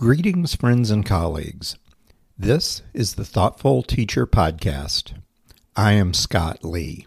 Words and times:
Greetings, 0.00 0.54
friends 0.54 0.90
and 0.90 1.04
colleagues. 1.04 1.76
This 2.38 2.80
is 2.94 3.16
the 3.16 3.24
Thoughtful 3.26 3.82
Teacher 3.82 4.26
Podcast. 4.26 5.12
I 5.76 5.92
am 5.92 6.14
Scott 6.14 6.64
Lee. 6.64 7.06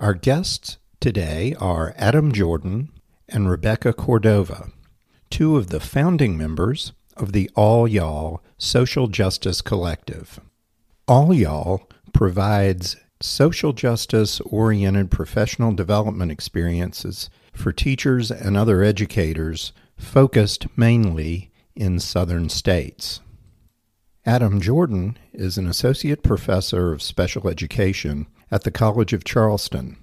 Our 0.00 0.14
guests 0.14 0.78
today 0.98 1.54
are 1.60 1.94
Adam 1.96 2.32
Jordan 2.32 2.90
and 3.28 3.48
Rebekah 3.48 3.92
Cordova, 3.92 4.72
two 5.30 5.56
of 5.56 5.68
the 5.68 5.78
founding 5.78 6.36
members 6.36 6.94
of 7.16 7.30
the 7.30 7.48
All 7.54 7.86
Y'all 7.86 8.42
Social 8.58 9.06
Justice 9.06 9.62
Collective. 9.62 10.40
All 11.06 11.32
Y'all 11.32 11.88
provides 12.12 12.96
social 13.20 13.72
justice 13.72 14.40
oriented 14.40 15.12
professional 15.12 15.70
development 15.70 16.32
experiences 16.32 17.30
for 17.52 17.70
teachers 17.70 18.32
and 18.32 18.56
other 18.56 18.82
educators 18.82 19.72
focused 19.96 20.66
mainly 20.76 21.49
in 21.74 21.98
southern 21.98 22.48
states. 22.48 23.20
Adam 24.26 24.60
Jordan 24.60 25.18
is 25.32 25.56
an 25.56 25.66
associate 25.66 26.22
professor 26.22 26.92
of 26.92 27.02
special 27.02 27.48
education 27.48 28.26
at 28.50 28.64
the 28.64 28.70
College 28.70 29.12
of 29.12 29.24
Charleston. 29.24 29.96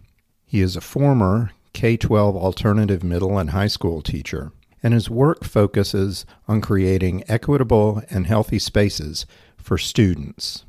He 0.45 0.61
is 0.61 0.75
a 0.75 0.81
former 0.81 1.51
K 1.73 1.97
12 1.97 2.35
alternative 2.35 3.03
middle 3.03 3.37
and 3.37 3.51
high 3.51 3.67
school 3.67 4.01
teacher, 4.01 4.51
and 4.81 4.93
his 4.93 5.09
work 5.09 5.43
focuses 5.43 6.25
on 6.47 6.61
creating 6.61 7.23
equitable 7.27 8.01
and 8.09 8.25
healthy 8.25 8.57
spaces 8.57 9.25
for 9.57 9.77
students. 9.77 10.65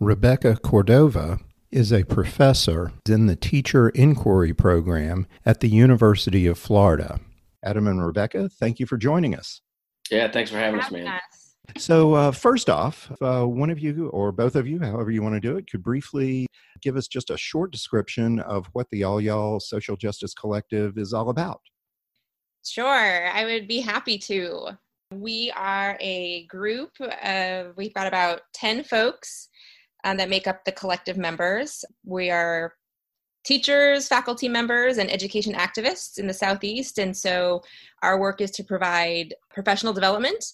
Rebekah 0.00 0.56
Cordova 0.62 1.40
is 1.70 1.92
a 1.92 2.04
professor 2.04 2.92
in 3.06 3.26
the 3.26 3.36
Teacher 3.36 3.90
Inquiry 3.90 4.54
Program 4.54 5.26
at 5.44 5.60
the 5.60 5.68
University 5.68 6.46
of 6.46 6.58
Florida. 6.58 7.20
Adam 7.62 7.86
and 7.86 8.04
Rebekah, 8.04 8.48
thank 8.48 8.80
you 8.80 8.86
for 8.86 8.96
joining 8.96 9.34
us. 9.34 9.60
Yeah, 10.10 10.30
thanks 10.30 10.50
for 10.50 10.58
having 10.58 10.80
us, 10.80 10.90
man. 10.90 11.06
Us. 11.06 11.48
So, 11.76 12.14
uh, 12.14 12.32
first 12.32 12.70
off, 12.70 13.12
uh, 13.20 13.44
one 13.44 13.70
of 13.70 13.78
you 13.78 14.08
or 14.08 14.32
both 14.32 14.56
of 14.56 14.66
you, 14.66 14.80
however 14.80 15.10
you 15.10 15.22
want 15.22 15.34
to 15.34 15.40
do 15.40 15.56
it, 15.56 15.70
could 15.70 15.82
briefly 15.82 16.46
give 16.80 16.96
us 16.96 17.06
just 17.06 17.30
a 17.30 17.36
short 17.36 17.70
description 17.70 18.40
of 18.40 18.66
what 18.72 18.86
the 18.90 19.04
All 19.04 19.20
Y'all 19.20 19.60
Social 19.60 19.96
Justice 19.96 20.34
Collective 20.34 20.96
is 20.96 21.12
all 21.12 21.28
about. 21.28 21.60
Sure, 22.64 23.30
I 23.30 23.44
would 23.44 23.68
be 23.68 23.80
happy 23.80 24.18
to. 24.18 24.78
We 25.12 25.52
are 25.56 25.96
a 26.00 26.46
group 26.46 26.90
of, 27.00 27.76
we've 27.76 27.94
got 27.94 28.06
about 28.06 28.42
10 28.54 28.84
folks 28.84 29.48
um, 30.04 30.16
that 30.16 30.28
make 30.28 30.46
up 30.46 30.64
the 30.64 30.72
collective 30.72 31.16
members. 31.16 31.84
We 32.04 32.30
are 32.30 32.74
teachers, 33.48 34.06
faculty 34.06 34.46
members, 34.46 34.98
and 34.98 35.10
education 35.10 35.54
activists 35.54 36.18
in 36.18 36.26
the 36.26 36.34
Southeast. 36.34 36.98
And 36.98 37.16
so 37.16 37.62
our 38.02 38.20
work 38.20 38.42
is 38.42 38.50
to 38.52 38.62
provide 38.62 39.34
professional 39.50 39.94
development 39.94 40.44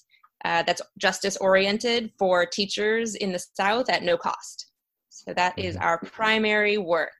uh, 0.44 0.62
that's 0.62 0.80
justice 0.96 1.36
oriented 1.38 2.12
for 2.16 2.46
teachers 2.46 3.16
in 3.16 3.32
the 3.32 3.44
South 3.54 3.90
at 3.90 4.04
no 4.04 4.16
cost. 4.16 4.70
So 5.08 5.34
that 5.34 5.58
is 5.58 5.74
mm-hmm. 5.74 5.84
our 5.84 5.98
primary 5.98 6.78
work. 6.78 7.10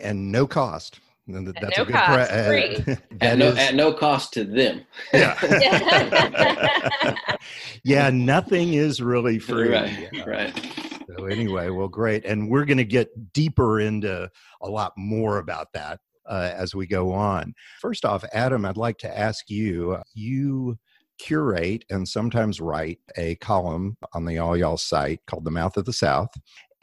And 0.00 0.30
no 0.30 0.46
cost. 0.46 1.00
That's 1.26 1.48
at 1.56 1.76
no 1.76 1.84
cost, 1.84 2.30
pre- 2.30 2.44
free. 2.44 2.96
Uh, 3.20 3.24
at, 3.24 3.38
no, 3.38 3.46
is, 3.48 3.58
at 3.58 3.74
no 3.74 3.92
cost 3.92 4.32
to 4.34 4.44
them. 4.44 4.82
Yeah. 5.12 5.34
yeah, 7.82 8.10
nothing 8.10 8.74
is 8.74 9.02
really 9.02 9.40
free. 9.40 9.70
Right, 9.70 10.08
right. 10.24 10.85
So 11.16 11.26
anyway, 11.26 11.70
well, 11.70 11.88
great, 11.88 12.24
and 12.24 12.50
we're 12.50 12.64
going 12.64 12.78
to 12.78 12.84
get 12.84 13.32
deeper 13.32 13.80
into 13.80 14.30
a 14.60 14.68
lot 14.68 14.92
more 14.96 15.38
about 15.38 15.72
that 15.72 16.00
uh, 16.28 16.52
as 16.54 16.74
we 16.74 16.86
go 16.86 17.12
on. 17.12 17.54
First 17.80 18.04
off, 18.04 18.24
Adam, 18.32 18.64
I'd 18.64 18.76
like 18.76 18.98
to 18.98 19.18
ask 19.18 19.48
you. 19.48 19.92
Uh, 19.92 20.02
you 20.14 20.78
curate 21.18 21.84
and 21.88 22.06
sometimes 22.06 22.60
write 22.60 22.98
a 23.16 23.36
column 23.36 23.96
on 24.12 24.26
the 24.26 24.38
All 24.38 24.56
Y'all 24.56 24.76
site 24.76 25.20
called 25.26 25.44
The 25.44 25.50
Mouth 25.50 25.76
of 25.76 25.86
the 25.86 25.92
South. 25.92 26.28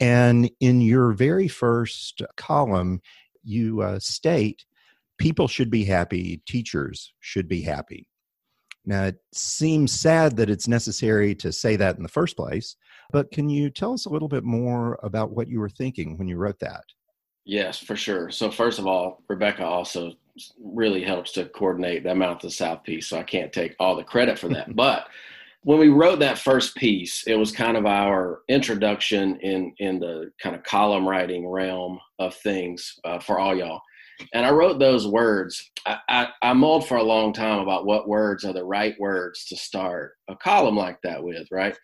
And 0.00 0.50
in 0.60 0.80
your 0.80 1.12
very 1.12 1.46
first 1.46 2.20
column, 2.36 3.00
you 3.44 3.82
uh, 3.82 4.00
state 4.00 4.64
people 5.18 5.46
should 5.46 5.70
be 5.70 5.84
happy, 5.84 6.42
teachers 6.46 7.12
should 7.20 7.48
be 7.48 7.62
happy. 7.62 8.08
Now, 8.84 9.04
it 9.04 9.16
seems 9.32 9.92
sad 9.92 10.36
that 10.36 10.50
it's 10.50 10.68
necessary 10.68 11.34
to 11.36 11.52
say 11.52 11.76
that 11.76 11.96
in 11.96 12.02
the 12.02 12.08
first 12.08 12.36
place, 12.36 12.76
but 13.10 13.30
can 13.30 13.48
you 13.48 13.70
tell 13.70 13.92
us 13.92 14.06
a 14.06 14.10
little 14.10 14.28
bit 14.28 14.44
more 14.44 14.98
about 15.02 15.30
what 15.30 15.48
you 15.48 15.60
were 15.60 15.68
thinking 15.68 16.16
when 16.18 16.28
you 16.28 16.36
wrote 16.36 16.58
that? 16.60 16.84
Yes, 17.44 17.78
for 17.78 17.96
sure. 17.96 18.30
So, 18.30 18.50
first 18.50 18.78
of 18.78 18.86
all, 18.86 19.22
Rebekah 19.28 19.64
also 19.64 20.12
really 20.62 21.02
helps 21.02 21.32
to 21.32 21.46
coordinate 21.46 22.02
the 22.02 22.14
Mouth 22.14 22.36
of 22.36 22.42
the 22.42 22.50
South 22.50 22.82
piece, 22.82 23.08
so 23.08 23.18
I 23.18 23.22
can't 23.22 23.52
take 23.52 23.76
all 23.78 23.96
the 23.96 24.04
credit 24.04 24.38
for 24.38 24.48
that. 24.48 24.74
but 24.76 25.08
when 25.62 25.78
we 25.78 25.88
wrote 25.88 26.18
that 26.20 26.38
first 26.38 26.74
piece, 26.76 27.24
it 27.26 27.36
was 27.36 27.52
kind 27.52 27.76
of 27.76 27.86
our 27.86 28.40
introduction 28.48 29.38
in 29.40 29.74
in 29.78 29.98
the 29.98 30.30
kind 30.42 30.56
of 30.56 30.62
column 30.62 31.06
writing 31.06 31.46
realm 31.46 32.00
of 32.18 32.34
things 32.36 32.98
uh, 33.04 33.18
for 33.18 33.38
all 33.38 33.54
y'all 33.54 33.80
and 34.32 34.46
I 34.46 34.50
wrote 34.50 34.78
those 34.78 35.06
words. 35.06 35.70
I, 35.86 35.98
I, 36.08 36.28
I 36.42 36.52
mulled 36.52 36.86
for 36.86 36.96
a 36.96 37.02
long 37.02 37.32
time 37.32 37.60
about 37.60 37.86
what 37.86 38.08
words 38.08 38.44
are 38.44 38.52
the 38.52 38.64
right 38.64 38.94
words 38.98 39.44
to 39.46 39.56
start 39.56 40.12
a 40.28 40.36
column 40.36 40.76
like 40.76 40.98
that 41.02 41.22
with, 41.22 41.46
right? 41.50 41.76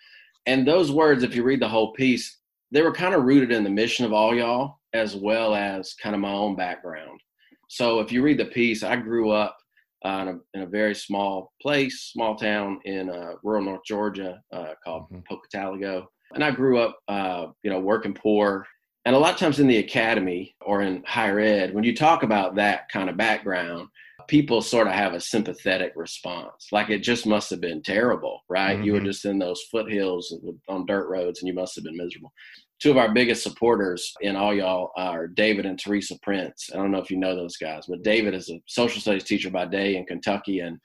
And 0.50 0.66
those 0.66 0.90
words, 0.90 1.22
if 1.22 1.36
you 1.36 1.44
read 1.44 1.62
the 1.62 1.68
whole 1.68 1.92
piece, 1.92 2.38
they 2.72 2.82
were 2.82 2.92
kind 2.92 3.14
of 3.14 3.22
rooted 3.22 3.52
in 3.52 3.62
the 3.62 3.70
mission 3.70 4.04
of 4.04 4.12
all 4.12 4.34
y'all 4.34 4.80
as 4.92 5.14
well 5.14 5.54
as 5.54 5.94
kind 6.02 6.12
of 6.12 6.20
my 6.20 6.32
own 6.32 6.56
background. 6.56 7.20
So 7.68 8.00
if 8.00 8.10
you 8.10 8.20
read 8.20 8.40
the 8.40 8.46
piece, 8.46 8.82
I 8.82 8.96
grew 8.96 9.30
up 9.30 9.56
uh, 10.04 10.08
in, 10.08 10.28
a, 10.28 10.58
in, 10.58 10.62
a, 10.62 10.66
very 10.66 10.96
small 10.96 11.52
place, 11.62 12.10
small 12.12 12.34
town 12.34 12.80
in 12.84 13.10
uh, 13.10 13.34
rural 13.44 13.62
North 13.62 13.82
Georgia 13.86 14.42
uh, 14.52 14.74
called 14.82 15.04
mm-hmm. 15.12 15.20
Pocataligo. 15.32 16.06
And 16.34 16.42
I 16.42 16.50
grew 16.50 16.80
up, 16.80 16.98
uh, 17.06 17.46
you 17.62 17.70
know, 17.70 17.78
working 17.78 18.14
poor 18.14 18.66
and 19.06 19.16
a 19.16 19.18
lot 19.18 19.32
of 19.32 19.40
times 19.40 19.60
in 19.60 19.66
the 19.66 19.78
academy 19.78 20.54
or 20.60 20.82
in 20.82 21.02
higher 21.06 21.40
ed, 21.40 21.74
when 21.74 21.84
you 21.84 21.96
talk 21.96 22.22
about 22.22 22.56
that 22.56 22.88
kind 22.90 23.08
of 23.08 23.16
background, 23.16 23.88
people 24.30 24.62
sort 24.62 24.86
of 24.86 24.92
have 24.92 25.12
a 25.12 25.20
sympathetic 25.20 25.92
response. 25.96 26.68
Like 26.70 26.88
it 26.88 27.00
just 27.00 27.26
must 27.26 27.50
have 27.50 27.60
been 27.60 27.82
terrible, 27.82 28.42
right? 28.48 28.76
Mm-hmm. 28.76 28.84
You 28.84 28.92
were 28.92 29.00
just 29.00 29.24
in 29.24 29.40
those 29.40 29.60
foothills 29.72 30.32
on 30.68 30.86
dirt 30.86 31.08
roads 31.08 31.40
and 31.40 31.48
you 31.48 31.54
must 31.54 31.74
have 31.74 31.84
been 31.84 31.96
miserable. 31.96 32.32
Two 32.80 32.92
of 32.92 32.96
our 32.96 33.12
biggest 33.12 33.42
supporters 33.42 34.14
in 34.20 34.36
all 34.36 34.54
y'all 34.54 34.92
are 34.96 35.26
David 35.26 35.66
and 35.66 35.76
Teresa 35.76 36.16
Prince. 36.22 36.70
I 36.72 36.76
don't 36.76 36.92
know 36.92 37.00
if 37.00 37.10
you 37.10 37.16
know 37.16 37.34
those 37.34 37.56
guys, 37.56 37.86
but 37.88 38.04
David 38.04 38.32
is 38.32 38.48
a 38.50 38.62
social 38.66 39.00
studies 39.00 39.24
teacher 39.24 39.50
by 39.50 39.66
day 39.66 39.96
in 39.96 40.06
Kentucky 40.06 40.60
and 40.60 40.78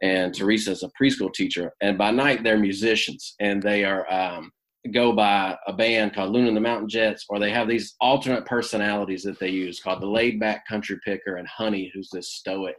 and 0.00 0.34
Teresa 0.34 0.72
is 0.72 0.82
a 0.82 0.90
preschool 1.00 1.32
teacher. 1.32 1.72
And 1.80 1.96
by 1.96 2.10
night, 2.10 2.42
they're 2.42 2.58
musicians 2.58 3.34
and 3.40 3.62
they 3.62 3.84
are 3.84 4.10
um, 4.12 4.50
go 4.90 5.12
by 5.12 5.56
a 5.66 5.72
band 5.72 6.14
called 6.14 6.32
Luna 6.32 6.48
and 6.48 6.56
the 6.56 6.60
Mountain 6.60 6.88
Jets, 6.88 7.24
or 7.28 7.38
they 7.38 7.50
have 7.50 7.68
these 7.68 7.94
alternate 8.00 8.44
personalities 8.46 9.22
that 9.22 9.38
they 9.38 9.48
use 9.48 9.80
called 9.80 10.02
the 10.02 10.06
laid 10.06 10.40
back 10.40 10.66
country 10.66 10.98
picker 11.04 11.36
and 11.36 11.46
Honey, 11.46 11.90
who's 11.94 12.08
this 12.10 12.32
stoic, 12.34 12.76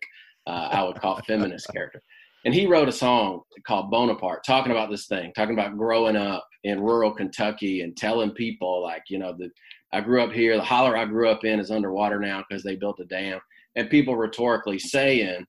uh, 0.48 0.70
I 0.72 0.84
would 0.84 1.00
call 1.00 1.22
feminist 1.28 1.68
character. 1.72 2.02
And 2.46 2.54
he 2.54 2.66
wrote 2.66 2.90
a 2.90 2.94
song 2.94 3.42
called 3.66 3.90
Bonaparte, 3.90 4.44
talking 4.46 4.72
about 4.72 4.90
this 4.90 5.08
thing, 5.08 5.32
talking 5.34 5.54
about 5.58 5.78
growing 5.78 6.18
up 6.18 6.46
in 6.64 6.82
rural 6.82 7.14
Kentucky 7.14 7.82
and 7.82 7.96
telling 7.96 8.32
people, 8.32 8.84
like, 8.84 9.04
you 9.10 9.18
know, 9.18 9.34
that 9.40 9.50
I 9.94 10.02
grew 10.02 10.22
up 10.22 10.32
here, 10.32 10.58
the 10.58 10.64
holler 10.64 10.98
I 10.98 11.06
grew 11.06 11.30
up 11.30 11.46
in 11.46 11.60
is 11.60 11.72
underwater 11.72 12.20
now 12.20 12.44
because 12.48 12.64
they 12.64 12.76
built 12.76 13.00
a 13.00 13.06
dam. 13.06 13.40
And 13.76 13.90
people 13.90 14.18
rhetorically 14.18 14.78
saying, 14.78 15.46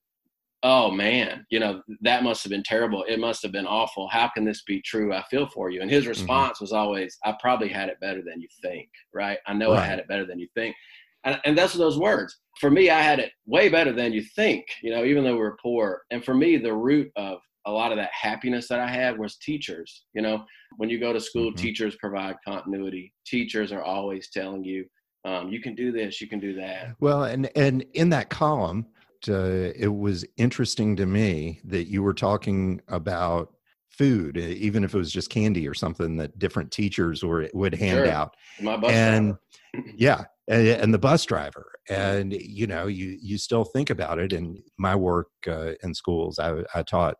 oh 0.62 0.90
man, 0.90 1.44
you 1.50 1.60
know, 1.60 1.82
that 2.00 2.22
must 2.22 2.42
have 2.42 2.50
been 2.50 2.62
terrible. 2.62 3.04
It 3.06 3.20
must 3.20 3.42
have 3.42 3.52
been 3.52 3.66
awful. 3.66 4.08
How 4.08 4.28
can 4.28 4.46
this 4.46 4.62
be 4.62 4.80
true? 4.80 5.12
I 5.12 5.22
feel 5.30 5.46
for 5.48 5.70
you. 5.70 5.82
And 5.82 5.90
his 5.90 6.04
mm-hmm. 6.04 6.10
response 6.10 6.56
mm-hmm. 6.56 6.64
was 6.64 6.72
always, 6.72 7.18
I 7.22 7.34
probably 7.38 7.68
had 7.68 7.90
it 7.90 8.00
better 8.00 8.22
than 8.22 8.40
you 8.40 8.48
think, 8.62 8.88
right? 9.12 9.38
I 9.46 9.52
know 9.52 9.72
right. 9.72 9.82
I 9.82 9.86
had 9.86 9.98
it 9.98 10.08
better 10.08 10.24
than 10.24 10.38
you 10.38 10.48
think. 10.54 10.74
And, 11.24 11.40
and 11.44 11.56
that's 11.56 11.74
those 11.74 11.98
words. 11.98 12.38
For 12.60 12.70
me, 12.70 12.90
I 12.90 13.00
had 13.00 13.18
it 13.18 13.32
way 13.46 13.68
better 13.68 13.92
than 13.92 14.12
you 14.12 14.22
think, 14.22 14.66
you 14.82 14.90
know, 14.90 15.04
even 15.04 15.24
though 15.24 15.32
we 15.32 15.38
were 15.38 15.58
poor. 15.62 16.02
And 16.10 16.24
for 16.24 16.34
me, 16.34 16.56
the 16.56 16.74
root 16.74 17.10
of 17.16 17.38
a 17.66 17.70
lot 17.70 17.92
of 17.92 17.98
that 17.98 18.10
happiness 18.12 18.68
that 18.68 18.80
I 18.80 18.86
had 18.86 19.18
was 19.18 19.36
teachers. 19.36 20.04
You 20.14 20.22
know, 20.22 20.44
when 20.76 20.90
you 20.90 21.00
go 21.00 21.12
to 21.12 21.20
school, 21.20 21.50
mm-hmm. 21.50 21.62
teachers 21.62 21.96
provide 21.96 22.36
continuity. 22.46 23.12
Teachers 23.26 23.72
are 23.72 23.82
always 23.82 24.30
telling 24.30 24.64
you, 24.64 24.84
um, 25.24 25.48
you 25.48 25.60
can 25.60 25.74
do 25.74 25.90
this, 25.90 26.20
you 26.20 26.28
can 26.28 26.38
do 26.38 26.54
that. 26.56 26.94
Well, 27.00 27.24
and 27.24 27.50
and 27.56 27.84
in 27.94 28.10
that 28.10 28.28
column, 28.28 28.86
uh, 29.28 29.72
it 29.74 29.92
was 29.92 30.24
interesting 30.36 30.96
to 30.96 31.06
me 31.06 31.60
that 31.64 31.84
you 31.84 32.02
were 32.02 32.12
talking 32.12 32.80
about 32.88 33.54
food, 33.88 34.36
even 34.36 34.84
if 34.84 34.94
it 34.94 34.98
was 34.98 35.12
just 35.12 35.30
candy 35.30 35.66
or 35.66 35.74
something 35.74 36.16
that 36.16 36.38
different 36.38 36.70
teachers 36.70 37.24
were 37.24 37.48
would 37.54 37.74
hand 37.74 37.98
sure. 37.98 38.10
out. 38.10 38.36
My 38.60 38.76
bus 38.76 38.92
and 38.92 39.36
driver. 39.72 39.88
yeah, 39.96 40.24
and, 40.48 40.66
and, 40.68 40.94
the 40.94 40.98
bus 40.98 41.24
driver, 41.24 41.72
and 41.88 42.32
you 42.32 42.66
know, 42.66 42.86
you 42.86 43.18
you 43.20 43.38
still 43.38 43.64
think 43.64 43.90
about 43.90 44.18
it. 44.18 44.32
In 44.32 44.62
my 44.78 44.94
work 44.94 45.28
uh, 45.46 45.72
in 45.82 45.94
schools, 45.94 46.38
I, 46.38 46.62
I 46.74 46.82
taught. 46.82 47.16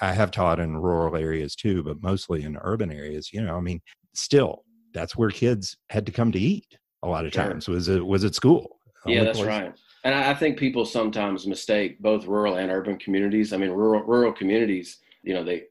I 0.00 0.12
have 0.12 0.30
taught 0.30 0.60
in 0.60 0.76
rural 0.76 1.16
areas 1.16 1.54
too, 1.54 1.82
but 1.82 2.02
mostly 2.02 2.42
in 2.42 2.58
urban 2.60 2.90
areas. 2.90 3.32
You 3.32 3.42
know, 3.42 3.56
I 3.56 3.60
mean, 3.60 3.80
still, 4.14 4.64
that's 4.92 5.16
where 5.16 5.30
kids 5.30 5.76
had 5.90 6.04
to 6.06 6.12
come 6.12 6.32
to 6.32 6.38
eat. 6.38 6.66
A 7.02 7.08
lot 7.08 7.24
of 7.24 7.32
sure. 7.32 7.44
times 7.44 7.68
was 7.68 7.88
it 7.88 8.04
was 8.04 8.24
at 8.24 8.34
school. 8.34 8.78
Yeah, 9.06 9.24
that's 9.24 9.38
place. 9.38 9.48
right. 9.48 9.72
And 10.04 10.14
I 10.14 10.34
think 10.34 10.58
people 10.58 10.84
sometimes 10.84 11.46
mistake 11.46 11.98
both 12.00 12.26
rural 12.26 12.56
and 12.56 12.70
urban 12.70 12.98
communities. 12.98 13.52
I 13.52 13.56
mean, 13.56 13.70
rural 13.70 14.02
rural 14.02 14.32
communities 14.32 14.98
you 15.24 15.34
know 15.34 15.42
they, 15.42 15.64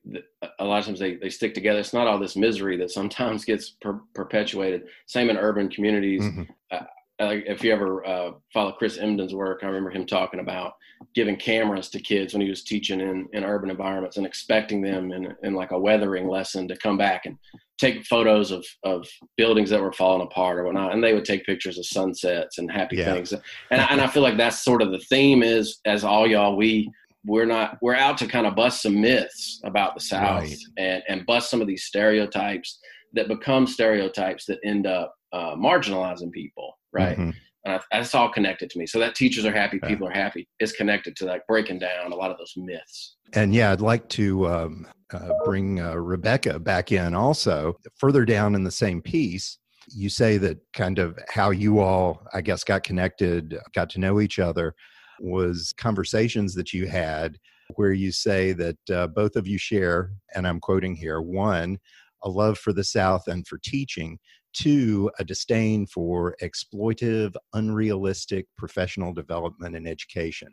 a 0.60 0.66
lot 0.66 0.80
of 0.80 0.86
times 0.86 1.00
they, 1.00 1.16
they 1.16 1.30
stick 1.30 1.54
together 1.54 1.80
it's 1.80 1.94
not 1.94 2.08
all 2.08 2.20
this 2.20 2.36
misery 2.36 2.76
that 2.76 2.92
sometimes 2.92 3.46
gets 3.52 3.70
per- 3.82 4.02
perpetuated 4.14 4.84
same 5.06 5.30
in 5.30 5.38
urban 5.38 5.70
communities 5.70 6.24
mm-hmm. 6.24 6.44
uh, 6.72 6.80
if 7.20 7.64
you 7.64 7.72
ever 7.72 8.06
uh, 8.06 8.32
follow 8.54 8.72
Chris 8.72 8.98
Emdin's 8.98 9.34
work, 9.34 9.60
I 9.64 9.68
remember 9.68 9.92
him 9.92 10.06
talking 10.06 10.40
about 10.40 10.74
giving 11.14 11.36
cameras 11.36 11.90
to 11.90 12.00
kids 12.00 12.34
when 12.34 12.42
he 12.42 12.50
was 12.50 12.64
teaching 12.64 13.02
in, 13.02 13.28
in 13.34 13.44
urban 13.44 13.70
environments 13.70 14.18
and 14.18 14.26
expecting 14.26 14.82
them 14.82 15.12
in, 15.12 15.36
in 15.44 15.54
like 15.54 15.72
a 15.72 15.80
weathering 15.80 16.28
lesson 16.28 16.68
to 16.68 16.78
come 16.78 16.98
back 16.98 17.26
and 17.26 17.38
take 17.78 18.06
photos 18.06 18.52
of, 18.52 18.66
of 18.84 19.08
buildings 19.36 19.70
that 19.70 19.82
were 19.82 19.92
falling 19.92 20.22
apart 20.22 20.58
or 20.58 20.64
whatnot. 20.64 20.94
And 20.94 21.04
they 21.04 21.14
would 21.14 21.26
take 21.26 21.46
pictures 21.46 21.78
of 21.78 21.86
sunsets 21.86 22.58
and 22.58 22.72
happy 22.72 22.98
yeah. 22.98 23.14
things. 23.14 23.34
And, 23.34 23.42
and 23.72 24.02
I 24.02 24.08
feel 24.08 24.24
like 24.24 24.38
that's 24.38 24.64
sort 24.64 24.82
of 24.82 24.92
the 24.92 25.00
theme 25.00 25.44
is 25.44 25.80
as 25.86 26.04
all 26.04 26.28
y'all, 26.28 26.56
we, 26.56 26.90
we're 27.26 27.46
not, 27.46 27.78
we're 27.82 27.96
out 27.96 28.18
to 28.20 28.28
kind 28.28 28.46
of 28.46 28.56
bust 28.56 28.82
some 28.82 29.00
myths 29.00 29.62
about 29.64 29.96
the 29.96 30.02
South 30.02 30.44
right. 30.44 30.58
and, 30.78 31.04
and 31.08 31.26
bust 31.26 31.50
some 31.50 31.62
of 31.62 31.68
these 31.68 31.86
stereotypes 31.86 32.80
that 33.14 33.28
become 33.28 33.68
stereotypes 33.68 34.46
that 34.46 34.60
end 34.64 34.88
up 34.88 35.14
uh, 35.32 35.56
marginalizing 35.56 36.32
people 36.32 36.76
right? 36.94 37.18
Mm-hmm. 37.18 37.32
And 37.66 37.76
I, 37.76 37.80
that's 37.92 38.16
all 38.16 38.30
connected 38.30 38.70
to 38.70 38.80
me. 38.80 38.86
So 38.86 39.00
that 39.00 39.16
teachers 39.16 39.46
are 39.46 39.52
happy, 39.52 39.80
yeah. 39.82 39.90
people 39.90 40.08
are 40.08 40.14
happy 40.14 40.48
is 40.60 40.72
connected 40.72 41.16
to 41.18 41.26
like 41.26 41.46
breaking 41.48 41.80
down 41.80 42.12
a 42.12 42.16
lot 42.16 42.32
of 42.32 42.38
those 42.38 42.54
myths. 42.56 43.16
And 43.34 43.54
yeah, 43.54 43.72
I'd 43.72 43.82
like 43.82 44.08
to 44.10 44.48
um, 44.48 44.88
uh, 45.14 45.30
bring 45.44 45.82
uh, 45.82 45.96
Rebekah 45.96 46.60
back 46.60 46.92
in 46.92 47.14
also. 47.14 47.76
Further 47.98 48.26
down 48.26 48.56
in 48.56 48.64
the 48.64 48.72
same 48.72 49.02
piece, 49.02 49.58
you 49.90 50.10
say 50.10 50.38
that 50.38 50.60
kind 50.74 51.00
of 51.00 51.18
how 51.30 51.52
you 51.52 51.80
all, 51.80 52.26
I 52.34 52.42
guess, 52.42 52.64
got 52.64 52.84
connected, 52.84 53.58
got 53.74 53.90
to 53.92 54.00
know 54.00 54.22
each 54.22 54.40
other 54.40 54.76
was 55.24 55.74
conversations 55.78 56.54
that 56.54 56.74
you 56.74 56.86
had 56.88 57.40
where 57.76 57.94
you 57.94 58.12
say 58.12 58.52
that 58.52 58.90
uh, 58.92 59.08
both 59.08 59.36
of 59.36 59.48
you 59.48 59.58
share, 59.58 60.12
and 60.36 60.48
I'm 60.48 60.60
quoting 60.60 60.96
here, 60.96 61.22
one, 61.22 61.80
a 62.24 62.30
love 62.30 62.58
for 62.58 62.74
the 62.74 62.84
South 62.84 63.28
and 63.28 63.48
for 63.48 63.58
teaching, 63.64 64.20
two, 64.54 65.10
a 65.20 65.24
disdain 65.24 65.88
for 65.88 66.36
exploitive, 66.42 67.34
unrealistic 67.54 68.46
professional 68.58 69.14
development 69.14 69.76
and 69.76 69.88
education. 69.88 70.50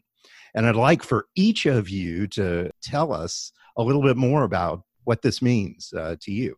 And 0.54 0.66
I'd 0.66 0.76
like 0.76 1.02
for 1.02 1.26
each 1.34 1.66
of 1.66 1.88
you 1.88 2.26
to 2.28 2.70
tell 2.82 3.12
us 3.12 3.52
a 3.76 3.82
little 3.82 4.02
bit 4.02 4.16
more 4.16 4.44
about 4.44 4.82
what 5.04 5.22
this 5.22 5.42
means 5.42 5.92
uh, 5.96 6.16
to 6.20 6.32
you. 6.32 6.56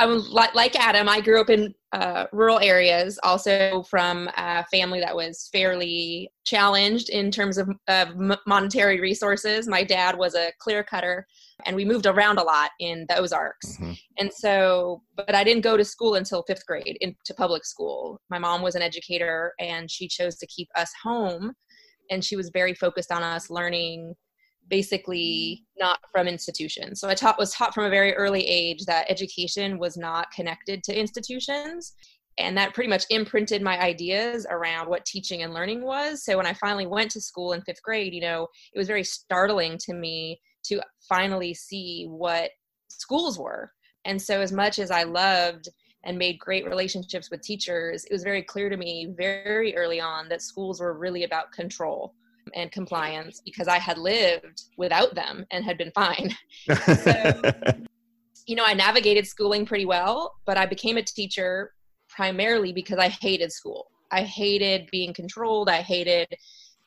I'm 0.00 0.30
like, 0.30 0.54
like 0.54 0.76
Adam. 0.76 1.08
I 1.08 1.20
grew 1.20 1.40
up 1.40 1.50
in 1.50 1.74
uh, 1.92 2.24
rural 2.32 2.58
areas, 2.58 3.18
also 3.22 3.82
from 3.82 4.30
a 4.36 4.64
family 4.70 4.98
that 5.00 5.14
was 5.14 5.50
fairly 5.52 6.30
challenged 6.44 7.10
in 7.10 7.30
terms 7.30 7.58
of, 7.58 7.68
of 7.86 8.08
monetary 8.46 8.98
resources. 8.98 9.68
My 9.68 9.84
dad 9.84 10.16
was 10.16 10.34
a 10.34 10.52
clear 10.58 10.82
cutter, 10.82 11.26
and 11.66 11.76
we 11.76 11.84
moved 11.84 12.06
around 12.06 12.38
a 12.38 12.42
lot 12.42 12.70
in 12.80 13.04
the 13.10 13.18
Ozarks. 13.18 13.76
Mm-hmm. 13.76 13.92
And 14.18 14.32
so, 14.32 15.02
but 15.16 15.34
I 15.34 15.44
didn't 15.44 15.64
go 15.64 15.76
to 15.76 15.84
school 15.84 16.14
until 16.14 16.44
fifth 16.44 16.64
grade 16.64 16.96
into 17.02 17.34
public 17.36 17.66
school. 17.66 18.20
My 18.30 18.38
mom 18.38 18.62
was 18.62 18.76
an 18.76 18.82
educator, 18.82 19.52
and 19.60 19.90
she 19.90 20.08
chose 20.08 20.36
to 20.36 20.46
keep 20.46 20.68
us 20.76 20.90
home, 21.02 21.52
and 22.10 22.24
she 22.24 22.36
was 22.36 22.50
very 22.54 22.72
focused 22.72 23.12
on 23.12 23.22
us 23.22 23.50
learning 23.50 24.14
basically 24.70 25.66
not 25.78 25.98
from 26.12 26.28
institutions. 26.28 27.00
So 27.00 27.08
I 27.08 27.14
taught 27.14 27.38
was 27.38 27.52
taught 27.52 27.74
from 27.74 27.84
a 27.84 27.90
very 27.90 28.14
early 28.14 28.46
age 28.46 28.84
that 28.86 29.10
education 29.10 29.78
was 29.78 29.96
not 29.96 30.30
connected 30.30 30.82
to 30.84 30.98
institutions. 30.98 31.92
And 32.38 32.56
that 32.56 32.72
pretty 32.72 32.88
much 32.88 33.04
imprinted 33.10 33.60
my 33.60 33.78
ideas 33.80 34.46
around 34.48 34.88
what 34.88 35.04
teaching 35.04 35.42
and 35.42 35.52
learning 35.52 35.82
was. 35.82 36.24
So 36.24 36.38
when 36.38 36.46
I 36.46 36.54
finally 36.54 36.86
went 36.86 37.10
to 37.10 37.20
school 37.20 37.52
in 37.52 37.60
fifth 37.62 37.82
grade, 37.82 38.14
you 38.14 38.22
know, 38.22 38.46
it 38.72 38.78
was 38.78 38.86
very 38.86 39.04
startling 39.04 39.76
to 39.78 39.92
me 39.92 40.40
to 40.64 40.80
finally 41.06 41.52
see 41.52 42.06
what 42.08 42.50
schools 42.88 43.38
were. 43.38 43.70
And 44.06 44.20
so 44.22 44.40
as 44.40 44.52
much 44.52 44.78
as 44.78 44.90
I 44.90 45.02
loved 45.02 45.68
and 46.04 46.16
made 46.16 46.38
great 46.38 46.66
relationships 46.66 47.30
with 47.30 47.42
teachers, 47.42 48.04
it 48.06 48.12
was 48.12 48.22
very 48.22 48.42
clear 48.42 48.70
to 48.70 48.76
me 48.76 49.12
very 49.18 49.76
early 49.76 50.00
on 50.00 50.28
that 50.30 50.40
schools 50.40 50.80
were 50.80 50.96
really 50.96 51.24
about 51.24 51.52
control 51.52 52.14
and 52.54 52.72
compliance 52.72 53.40
because 53.44 53.68
I 53.68 53.78
had 53.78 53.98
lived 53.98 54.62
without 54.76 55.14
them 55.14 55.46
and 55.50 55.64
had 55.64 55.78
been 55.78 55.92
fine. 55.92 56.34
so, 56.86 57.42
you 58.46 58.56
know, 58.56 58.64
I 58.64 58.74
navigated 58.74 59.26
schooling 59.26 59.66
pretty 59.66 59.86
well, 59.86 60.34
but 60.46 60.56
I 60.56 60.66
became 60.66 60.96
a 60.96 61.02
teacher 61.02 61.72
primarily 62.08 62.72
because 62.72 62.98
I 62.98 63.08
hated 63.08 63.52
school. 63.52 63.90
I 64.10 64.22
hated 64.22 64.88
being 64.90 65.14
controlled. 65.14 65.68
I 65.68 65.82
hated 65.82 66.28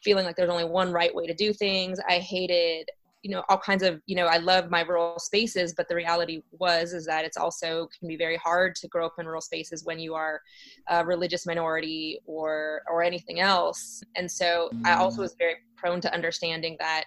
feeling 0.04 0.26
like 0.26 0.36
there's 0.36 0.50
only 0.50 0.66
one 0.66 0.92
right 0.92 1.14
way 1.14 1.26
to 1.26 1.34
do 1.34 1.54
things. 1.54 2.00
I 2.08 2.20
hated 2.20 2.90
you 3.24 3.32
know 3.32 3.44
all 3.50 3.58
kinds 3.58 3.82
of 3.84 4.02
you 4.06 4.16
know 4.16 4.26
i 4.26 4.38
love 4.38 4.70
my 4.70 4.82
rural 4.82 5.18
spaces 5.18 5.74
but 5.76 5.88
the 5.88 5.96
reality 5.96 6.44
was 6.52 6.94
is 6.94 7.06
that 7.06 7.24
it's 7.26 7.38
also 7.38 7.88
can 7.98 8.08
be 8.08 8.18
very 8.18 8.36
hard 8.36 8.76
to 8.76 8.88
grow 8.90 9.06
up 9.06 9.14
in 9.18 9.26
rural 9.26 9.42
spaces 9.42 9.86
when 9.86 9.98
you 9.98 10.14
are 10.14 10.42
a 10.90 11.04
religious 11.06 11.46
minority 11.46 12.20
or 12.26 12.82
or 12.90 13.02
anything 13.02 13.40
else. 13.40 14.04
And 14.16 14.30
so 14.30 14.70
i 14.86 14.94
also 14.94 15.18
mm. 15.18 15.22
was 15.22 15.36
very 15.40 15.56
prone 15.78 16.02
to 16.02 16.14
understanding 16.14 16.76
that 16.80 17.06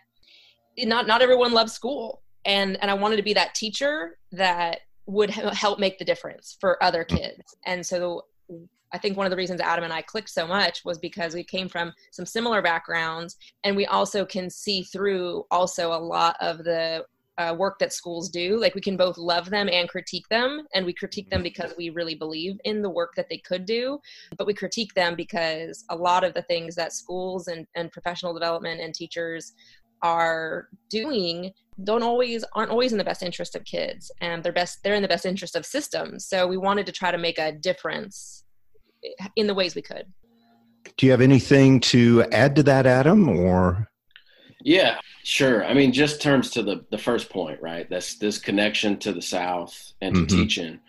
not 0.79 1.07
not 1.07 1.23
everyone 1.23 1.53
loves 1.53 1.73
school. 1.73 2.23
And 2.45 2.79
and 2.81 2.91
i 2.91 2.95
wanted 2.95 3.17
to 3.17 3.23
be 3.23 3.35
that 3.35 3.55
teacher 3.55 4.19
that 4.33 4.81
would 5.07 5.31
help 5.31 5.79
make 5.79 5.99
the 5.99 6.05
difference 6.05 6.57
for 6.61 6.83
other 6.83 7.05
mm. 7.05 7.19
kids. 7.19 7.57
And 7.67 7.85
so 7.85 8.23
I 8.97 8.99
think 8.99 9.19
one 9.19 9.27
of 9.27 9.31
the 9.31 9.37
reasons 9.37 9.61
Adam 9.61 9.85
and 9.85 9.93
I 9.93 10.01
clicked 10.01 10.31
so 10.31 10.47
much 10.47 10.83
was 10.83 10.97
because 10.97 11.35
we 11.35 11.45
came 11.45 11.69
from 11.69 11.93
some 12.13 12.25
similar 12.25 12.63
backgrounds 12.63 13.37
and 13.63 13.77
we 13.77 13.85
also 13.85 14.25
can 14.25 14.49
see 14.49 14.85
through 14.85 15.45
also 15.51 15.93
a 15.93 16.01
lot 16.01 16.35
of 16.41 16.65
the 16.65 17.05
uh, 17.37 17.55
work 17.59 17.79
that 17.79 17.93
schools 17.93 18.31
do. 18.31 18.59
Like 18.59 18.75
we 18.75 18.81
can 18.81 18.97
both 18.97 19.19
love 19.19 19.51
them 19.51 19.69
and 19.69 19.87
critique 19.87 20.27
them. 20.31 20.67
And 20.73 20.87
we 20.87 20.95
critique 20.95 21.29
them 21.29 21.43
because 21.43 21.75
we 21.77 21.91
really 21.91 22.15
believe 22.15 22.59
in 22.65 22.81
the 22.81 22.89
work 22.89 23.13
that 23.17 23.29
they 23.29 23.37
could 23.37 23.67
do. 23.67 23.99
But 24.39 24.47
we 24.47 24.55
critique 24.55 24.95
them 24.95 25.15
because 25.15 25.85
a 25.91 25.95
lot 25.95 26.25
of 26.25 26.33
the 26.33 26.41
things 26.41 26.75
that 26.77 26.95
schools 26.95 27.49
and, 27.49 27.67
and 27.75 27.93
professional 27.93 28.33
development 28.33 28.81
and 28.81 28.95
teachers 28.95 29.53
are 30.01 30.69
doing 30.89 31.53
don't 31.85 32.03
always 32.03 32.45
aren't 32.55 32.71
always 32.71 32.93
in 32.93 32.99
the 32.99 33.05
best 33.05 33.23
interest 33.23 33.55
of 33.55 33.65
kids 33.65 34.11
and 34.21 34.43
they're 34.43 34.53
best 34.53 34.83
they're 34.83 34.95
in 34.95 35.01
the 35.01 35.09
best 35.09 35.25
interest 35.25 35.57
of 35.57 35.65
systems 35.65 36.27
so 36.27 36.47
we 36.47 36.59
wanted 36.59 36.85
to 36.85 36.93
try 36.93 37.11
to 37.11 37.17
make 37.17 37.39
a 37.39 37.53
difference 37.53 38.45
in 39.37 39.47
the 39.47 39.55
ways 39.55 39.75
we 39.75 39.83
could. 39.83 40.07
Do 40.97 41.07
you 41.07 41.13
have 41.13 41.21
anything 41.21 41.81
to 41.81 42.25
add 42.33 42.57
to 42.57 42.63
that, 42.65 42.87
Adam, 42.87 43.29
or? 43.29 43.91
Yeah, 44.63 44.99
sure. 45.25 45.65
I 45.65 45.75
mean, 45.75 45.93
just 45.93 46.23
terms 46.23 46.51
to 46.51 46.63
the 46.63 46.85
the 46.91 46.99
first 46.99 47.31
point, 47.31 47.61
right? 47.61 47.89
That's 47.89 48.19
this 48.19 48.39
connection 48.39 48.99
to 49.01 49.13
the 49.13 49.23
South 49.23 49.93
and 50.01 50.15
to 50.15 50.21
mm-hmm. 50.23 50.37
teaching. 50.37 50.81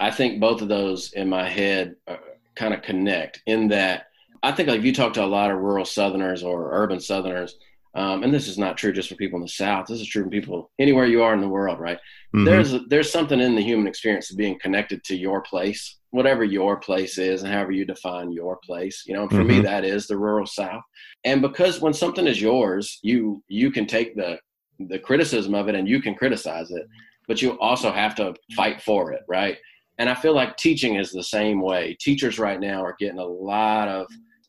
I 0.00 0.10
think 0.10 0.40
both 0.40 0.60
of 0.60 0.68
those 0.68 1.12
in 1.12 1.28
my 1.28 1.48
head 1.48 1.96
uh, 2.06 2.16
kind 2.54 2.74
of 2.74 2.82
connect 2.82 3.42
in 3.46 3.68
that 3.68 4.06
I 4.42 4.52
think 4.52 4.68
like 4.68 4.80
if 4.80 4.84
you 4.84 4.92
talk 4.92 5.14
to 5.14 5.24
a 5.24 5.26
lot 5.26 5.50
of 5.50 5.58
rural 5.58 5.86
Southerners 5.86 6.42
or 6.42 6.70
urban 6.72 7.00
Southerners, 7.00 7.56
um, 7.94 8.22
and 8.24 8.34
this 8.34 8.48
is 8.48 8.58
not 8.58 8.76
true 8.76 8.92
just 8.92 9.08
for 9.08 9.14
people 9.14 9.38
in 9.38 9.42
the 9.42 9.48
South. 9.48 9.86
This 9.86 10.00
is 10.00 10.08
true 10.08 10.24
for 10.24 10.30
people 10.30 10.70
anywhere 10.78 11.06
you 11.06 11.22
are 11.22 11.32
in 11.32 11.40
the 11.40 11.48
world, 11.48 11.80
right? 11.80 11.98
Mm-hmm. 12.34 12.44
There's 12.44 12.74
there's 12.88 13.10
something 13.10 13.40
in 13.40 13.54
the 13.54 13.62
human 13.62 13.86
experience 13.86 14.30
of 14.30 14.36
being 14.36 14.58
connected 14.58 15.02
to 15.04 15.16
your 15.16 15.40
place, 15.40 15.96
whatever 16.14 16.44
your 16.44 16.76
place 16.76 17.18
is, 17.18 17.42
and 17.42 17.52
however 17.52 17.72
you 17.72 17.84
define 17.84 18.30
your 18.30 18.56
place. 18.64 19.02
You 19.04 19.14
know, 19.14 19.28
for 19.28 19.38
mm-hmm. 19.38 19.48
me 19.48 19.60
that 19.62 19.84
is 19.84 20.06
the 20.06 20.16
rural 20.16 20.46
South. 20.46 20.82
And 21.24 21.42
because 21.42 21.80
when 21.80 21.92
something 21.92 22.28
is 22.28 22.40
yours, 22.40 23.00
you 23.02 23.42
you 23.48 23.72
can 23.72 23.84
take 23.84 24.14
the 24.14 24.38
the 24.78 24.98
criticism 24.98 25.54
of 25.54 25.68
it 25.68 25.74
and 25.74 25.88
you 25.88 26.00
can 26.00 26.14
criticize 26.14 26.70
it, 26.70 26.86
but 27.26 27.42
you 27.42 27.58
also 27.58 27.90
have 27.90 28.14
to 28.16 28.34
fight 28.54 28.80
for 28.80 29.12
it, 29.12 29.22
right? 29.28 29.58
And 29.98 30.08
I 30.08 30.14
feel 30.14 30.34
like 30.34 30.56
teaching 30.56 30.94
is 30.94 31.10
the 31.10 31.22
same 31.22 31.60
way. 31.60 31.96
Teachers 32.00 32.38
right 32.38 32.60
now 32.60 32.82
are 32.84 32.96
getting 32.98 33.18
a 33.18 33.24
lot 33.24 33.88
of 33.88 34.06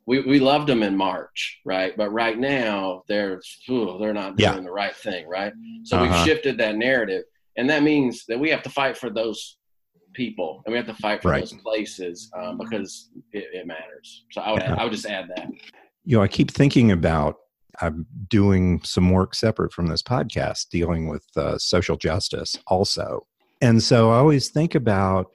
we, 0.08 0.22
we 0.22 0.40
loved 0.40 0.68
them 0.68 0.84
in 0.84 0.96
March, 0.96 1.60
right? 1.66 1.98
But 1.98 2.12
right 2.12 2.38
now 2.38 3.04
they're 3.08 3.42
ooh, 3.72 3.98
they're 4.00 4.14
not 4.14 4.38
doing 4.38 4.58
yeah. 4.58 4.62
the 4.62 4.72
right 4.72 4.96
thing, 4.96 5.28
right? 5.28 5.54
So 5.84 5.98
uh-huh. 5.98 6.06
we've 6.06 6.26
shifted 6.26 6.60
that 6.60 6.76
narrative, 6.76 7.24
and 7.58 7.68
that 7.72 7.82
means 7.82 8.24
that 8.28 8.40
we 8.40 8.52
have 8.52 8.62
to 8.64 8.70
fight 8.70 8.98
for 8.98 9.10
those 9.10 9.58
people, 10.16 10.62
and 10.66 10.72
we 10.72 10.78
have 10.78 10.88
to 10.88 10.94
fight 10.96 11.22
for 11.22 11.32
right. 11.32 11.42
those 11.42 11.54
places 11.54 12.32
um, 12.38 12.58
because 12.58 13.10
it, 13.32 13.46
it, 13.54 13.68
matters. 13.68 14.26
So 14.32 14.42
I 14.42 14.52
would 14.52 14.62
yeah. 14.62 14.76
I 14.76 14.84
would 14.84 14.94
just 14.94 15.06
add 15.06 15.30
that. 15.36 15.50
You 16.04 16.18
know, 16.18 16.24
I 16.24 16.28
keep 16.28 16.52
thinking 16.52 16.92
about 16.92 17.36
I'm 17.82 18.06
doing 18.30 18.82
some 18.84 19.12
work 19.12 19.36
separate 19.36 19.74
from 19.74 19.88
this 19.88 20.02
podcast 20.02 20.70
dealing 20.70 21.10
with 21.10 21.26
uh, 21.36 21.58
social 21.58 21.98
justice 21.98 22.58
also, 22.68 23.28
and 23.62 23.82
so 23.82 24.12
I 24.12 24.18
always 24.18 24.50
think 24.50 24.76
about 24.76 25.28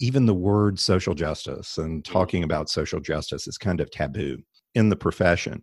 even 0.00 0.26
the 0.26 0.34
word 0.34 0.78
social 0.78 1.14
justice 1.14 1.78
and 1.78 2.02
mm. 2.02 2.12
talking 2.12 2.44
about 2.44 2.68
social 2.68 3.00
justice 3.00 3.46
is 3.46 3.58
kind 3.58 3.80
of 3.80 3.90
taboo 3.90 4.38
in 4.74 4.88
the 4.88 4.96
profession. 4.96 5.62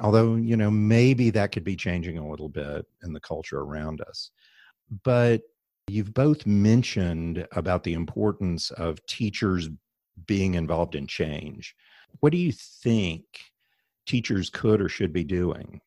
Although, 0.00 0.36
you 0.36 0.56
know, 0.56 0.70
maybe 0.70 1.30
that 1.30 1.52
could 1.52 1.64
be 1.64 1.76
changing 1.76 2.18
a 2.18 2.28
little 2.28 2.48
bit 2.48 2.84
in 3.02 3.12
the 3.12 3.20
culture 3.20 3.60
around 3.60 4.00
us. 4.02 4.30
But 5.04 5.42
you've 5.88 6.14
both 6.14 6.46
mentioned 6.46 7.46
about 7.52 7.84
the 7.84 7.94
importance 7.94 8.70
of 8.72 9.04
teachers 9.06 9.68
being 10.26 10.54
involved 10.54 10.94
in 10.94 11.06
change. 11.06 11.74
What 12.20 12.32
do 12.32 12.38
you 12.38 12.52
think 12.52 13.24
teachers 14.06 14.50
could 14.50 14.80
or 14.80 14.88
should 14.88 15.12
be 15.12 15.24
doing? 15.24 15.80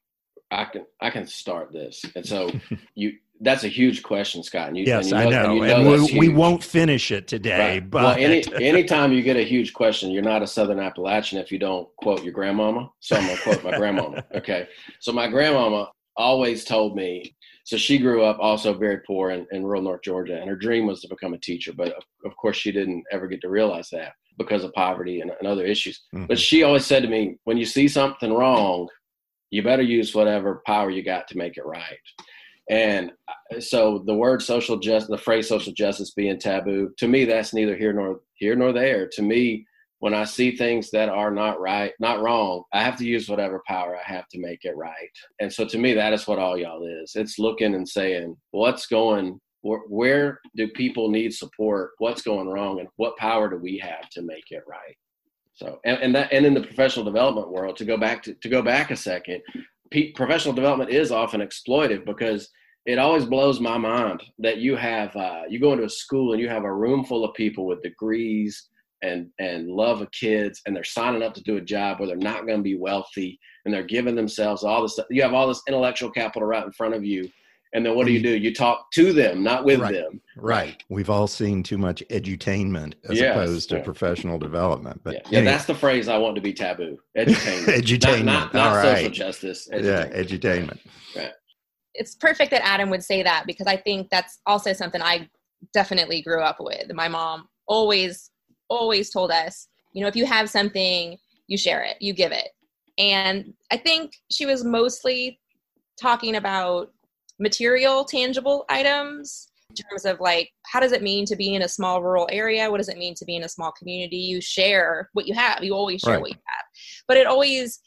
I 0.52 0.66
can 0.66 0.86
I 1.02 1.10
can 1.10 1.28
start 1.28 1.72
this. 1.72 2.06
And 2.16 2.26
so 2.26 2.52
you 2.96 3.14
that's 3.42 3.64
a 3.66 3.68
huge 3.68 4.02
question, 4.02 4.44
Scott. 4.44 4.70
And 4.70 4.78
you, 4.78 4.86
yes, 4.86 5.12
and 5.12 5.26
you 5.26 5.30
know, 5.30 5.38
I 5.38 5.44
know, 5.44 5.50
and, 5.50 5.56
you 5.56 5.68
know 5.68 5.94
and 5.94 6.04
we, 6.04 6.20
we, 6.20 6.30
won't 6.30 6.64
finish 6.64 7.12
it 7.12 7.28
today. 7.28 7.74
Right. 7.80 7.90
But 7.90 8.04
well, 8.04 8.16
any 8.18 8.44
anytime 8.62 9.12
you 9.12 9.22
get 9.22 9.36
a 9.36 9.44
huge 9.44 9.74
question, 9.74 10.12
you're 10.12 10.24
not 10.24 10.42
a 10.42 10.48
Southern 10.48 10.80
Appalachian 10.80 11.40
if 11.40 11.52
you 11.52 11.60
don't 11.60 11.88
quote 11.98 12.24
your 12.24 12.34
grandmama. 12.34 12.90
So 13.02 13.16
I'm 13.16 13.28
gonna 13.28 13.42
quote 13.42 13.64
my 13.64 13.78
grandmama. 13.78 14.24
Okay, 14.36 14.68
so 15.00 15.12
my 15.12 15.28
grandmama 15.28 15.92
always 16.16 16.64
told 16.64 16.96
me. 16.96 17.36
So 17.66 17.78
she 17.78 17.98
grew 17.98 18.24
up 18.24 18.38
also 18.40 18.76
very 18.76 19.00
poor 19.08 19.32
in, 19.32 19.48
in 19.52 19.64
rural 19.64 19.82
North 19.82 20.04
Georgia, 20.04 20.40
and 20.40 20.48
her 20.48 20.56
dream 20.56 20.86
was 20.86 21.02
to 21.02 21.08
become 21.08 21.34
a 21.34 21.40
teacher. 21.40 21.74
But 21.74 21.94
of, 21.94 22.04
of 22.24 22.38
course, 22.38 22.58
she 22.58 22.72
didn't 22.72 23.04
ever 23.12 23.28
get 23.28 23.42
to 23.42 23.50
realize 23.50 23.90
that 23.92 24.14
because 24.38 24.64
of 24.64 24.72
poverty 24.74 25.22
and, 25.22 25.32
and 25.40 25.48
other 25.48 25.66
issues. 25.66 26.04
Mm-hmm. 26.14 26.28
But 26.28 26.40
she 26.40 26.62
always 26.62 26.86
said 26.86 27.02
to 27.02 27.10
me, 27.10 27.38
when 27.46 27.58
you 27.58 27.66
see 27.66 27.88
something 27.88 28.32
wrong, 28.32 28.88
you 29.50 29.64
better 29.64 29.82
use 29.82 30.14
whatever 30.14 30.62
power 30.68 30.92
you 30.92 31.04
got 31.04 31.28
to 31.30 31.38
make 31.38 31.58
it 31.58 31.66
right. 31.66 31.98
And 32.70 33.12
uh, 33.28 33.60
so 33.60 34.04
the 34.06 34.14
word 34.14 34.44
social 34.44 34.78
justice, 34.78 35.10
the 35.10 35.18
phrase 35.18 35.50
social 35.50 35.74
justice 35.74 36.12
being 36.12 36.40
taboo, 36.40 36.92
to 36.98 37.08
me, 37.08 37.26
that's 37.26 37.54
neither 37.54 37.76
here 37.76 37.94
nor 37.94 38.22
here 38.36 38.56
nor 38.56 38.74
there. 38.74 39.08
To 39.14 39.22
me, 39.24 39.66
when 40.00 40.14
I 40.14 40.26
see 40.26 40.56
things 40.56 40.92
that 40.92 41.10
are 41.10 41.32
not 41.32 41.60
right, 41.60 41.94
not 42.00 42.22
wrong, 42.22 42.64
I 42.74 42.84
have 42.84 42.98
to 42.98 43.06
use 43.06 43.30
whatever 43.30 43.62
power 43.68 43.96
I 43.96 44.04
have 44.04 44.28
to 44.30 44.40
make 44.40 44.66
it 44.66 44.76
right. 44.76 45.10
And 45.40 45.52
so 45.52 45.66
to 45.66 45.78
me, 45.78 45.94
that 45.94 46.14
is 46.14 46.28
what 46.28 46.40
all 46.40 46.58
y'all 46.58 46.86
is. 46.86 47.14
It's 47.16 47.40
looking 47.40 47.76
and 47.76 47.88
saying, 47.88 48.36
what's 48.52 48.88
going, 48.88 49.40
where, 49.62 49.82
where 49.88 50.40
do 50.56 50.68
people 50.70 51.10
need 51.10 51.34
support? 51.34 51.92
What's 51.98 52.22
going 52.22 52.48
wrong? 52.48 52.80
And 52.80 52.90
what 52.98 53.18
power 53.18 53.50
do 53.50 53.58
we 53.58 53.78
have 53.80 54.10
to 54.12 54.22
make 54.22 54.52
it 54.52 54.64
right? 54.68 54.96
So, 55.54 55.80
and, 55.86 55.98
and 56.00 56.16
that, 56.16 56.34
and 56.34 56.46
in 56.46 56.54
the 56.54 56.62
professional 56.62 57.06
development 57.06 57.50
world, 57.50 57.78
to 57.78 57.86
go 57.86 57.98
back 57.98 58.22
to, 58.24 58.34
to 58.34 58.50
go 58.50 58.62
back 58.62 58.92
a 58.92 58.96
second, 58.96 59.42
professional 60.14 60.54
development 60.54 60.90
is 60.90 61.12
often 61.12 61.42
exploitive 61.42 62.06
because 62.06 62.50
it 62.86 63.00
always 63.00 63.26
blows 63.26 63.60
my 63.60 63.78
mind 63.78 64.22
that 64.40 64.58
you 64.58 64.76
have 64.76 65.16
uh, 65.16 65.44
you 65.50 65.60
go 65.60 65.72
into 65.72 65.86
a 65.86 65.90
school 65.90 66.34
and 66.34 66.42
you 66.42 66.50
have 66.50 66.66
a 66.66 66.74
room 66.74 67.04
full 67.04 67.24
of 67.24 67.34
people 67.34 67.66
with 67.66 67.82
degrees 67.82 68.68
and 69.02 69.28
and 69.40 69.68
love 69.70 70.02
of 70.02 70.12
kids 70.12 70.62
and 70.66 70.76
they're 70.76 70.84
signing 70.84 71.24
up 71.24 71.34
to 71.34 71.44
do 71.44 71.58
a 71.58 71.62
job 71.62 72.00
where 72.00 72.08
they're 72.08 72.18
not 72.18 72.46
going 72.46 72.58
to 72.58 72.64
be 72.64 72.78
wealthy 72.78 73.40
and 73.66 73.74
they're 73.74 73.84
giving 73.84 74.16
themselves 74.16 74.64
all 74.64 74.82
this 74.82 74.94
stuff. 74.94 75.06
you 75.10 75.22
have 75.22 75.34
all 75.34 75.48
this 75.48 75.62
intellectual 75.68 76.10
capital 76.10 76.48
right 76.48 76.66
in 76.66 76.72
front 76.72 76.94
of 76.94 77.04
you 77.04 77.30
and 77.76 77.86
then 77.86 77.94
what 77.94 78.08
do 78.08 78.14
you 78.14 78.22
mm. 78.22 78.24
do? 78.24 78.38
You 78.38 78.54
talk 78.54 78.90
to 78.92 79.12
them, 79.12 79.44
not 79.44 79.66
with 79.66 79.82
right. 79.82 79.94
them. 79.94 80.22
Right. 80.38 80.82
We've 80.88 81.10
all 81.10 81.28
seen 81.28 81.62
too 81.62 81.78
much 81.78 82.02
edutainment 82.10 82.94
as 83.10 83.20
yes. 83.20 83.36
opposed 83.36 83.70
to 83.70 83.78
yeah. 83.78 83.84
professional 83.84 84.40
development. 84.40 85.02
But 85.04 85.16
yeah, 85.16 85.20
yeah 85.26 85.38
anyway. 85.40 85.52
that's 85.52 85.66
the 85.66 85.76
phrase 85.76 86.08
I 86.08 86.18
want 86.18 86.36
to 86.36 86.42
be 86.42 86.54
taboo. 86.54 86.98
Edutainment. 87.18 87.66
edutainment. 87.66 88.24
Not, 88.24 88.54
not, 88.54 88.76
not 88.76 88.82
social 88.82 89.10
justice. 89.12 89.68
Edutainment. 89.74 89.84
Yeah, 89.84 90.24
edutainment. 90.24 90.80
Right. 91.18 91.32
It's 91.96 92.16
perfect 92.16 92.52
that 92.52 92.66
Adam 92.66 92.90
would 92.92 93.04
say 93.04 93.24
that 93.24 93.44
because 93.46 93.68
I 93.68 93.76
think 93.76 94.10
that's 94.10 94.40
also 94.46 94.72
something 94.72 95.02
I 95.02 95.30
definitely 95.74 96.22
grew 96.22 96.42
up 96.42 96.58
with. 96.62 96.94
My 96.94 97.10
mom 97.10 97.50
always, 97.68 98.32
always 98.70 99.10
told 99.10 99.32
us, 99.32 99.68
you 99.94 100.02
know, 100.02 100.08
if 100.08 100.16
you 100.16 100.26
have 100.26 100.50
something, 100.50 101.18
you 101.48 101.58
share 101.58 101.84
it, 101.84 101.98
you 102.00 102.14
give 102.14 102.32
it. 102.32 102.50
And 102.98 103.54
I 103.72 103.78
think 103.78 104.14
she 104.32 104.46
was 104.46 104.64
mostly 104.64 105.40
talking 106.00 106.36
about 106.36 106.92
material, 107.40 108.06
tangible 108.06 108.66
items 108.70 109.50
in 109.70 109.76
terms 109.76 110.06
of 110.06 110.20
like 110.20 110.50
how 110.66 110.80
does 110.80 110.92
it 110.92 111.02
mean 111.04 111.26
to 111.26 111.36
be 111.36 111.56
in 111.56 111.64
a 111.64 111.68
small 111.68 112.02
rural 112.02 112.28
area? 112.32 112.70
What 112.70 112.78
does 112.78 112.90
it 112.90 112.98
mean 112.98 113.16
to 113.16 113.26
be 113.26 113.36
in 113.36 113.44
a 113.44 113.50
small 113.50 113.72
community? 113.72 114.18
You 114.18 114.42
share 114.42 115.10
what 115.14 115.28
you 115.28 115.34
have. 115.34 115.64
You 115.64 115.74
always 115.74 116.02
share 116.02 116.14
right. 116.14 116.22
what 116.22 116.32
you 116.32 116.38
have. 116.48 116.66
But 117.08 117.18
it 117.18 117.28
always 117.28 117.80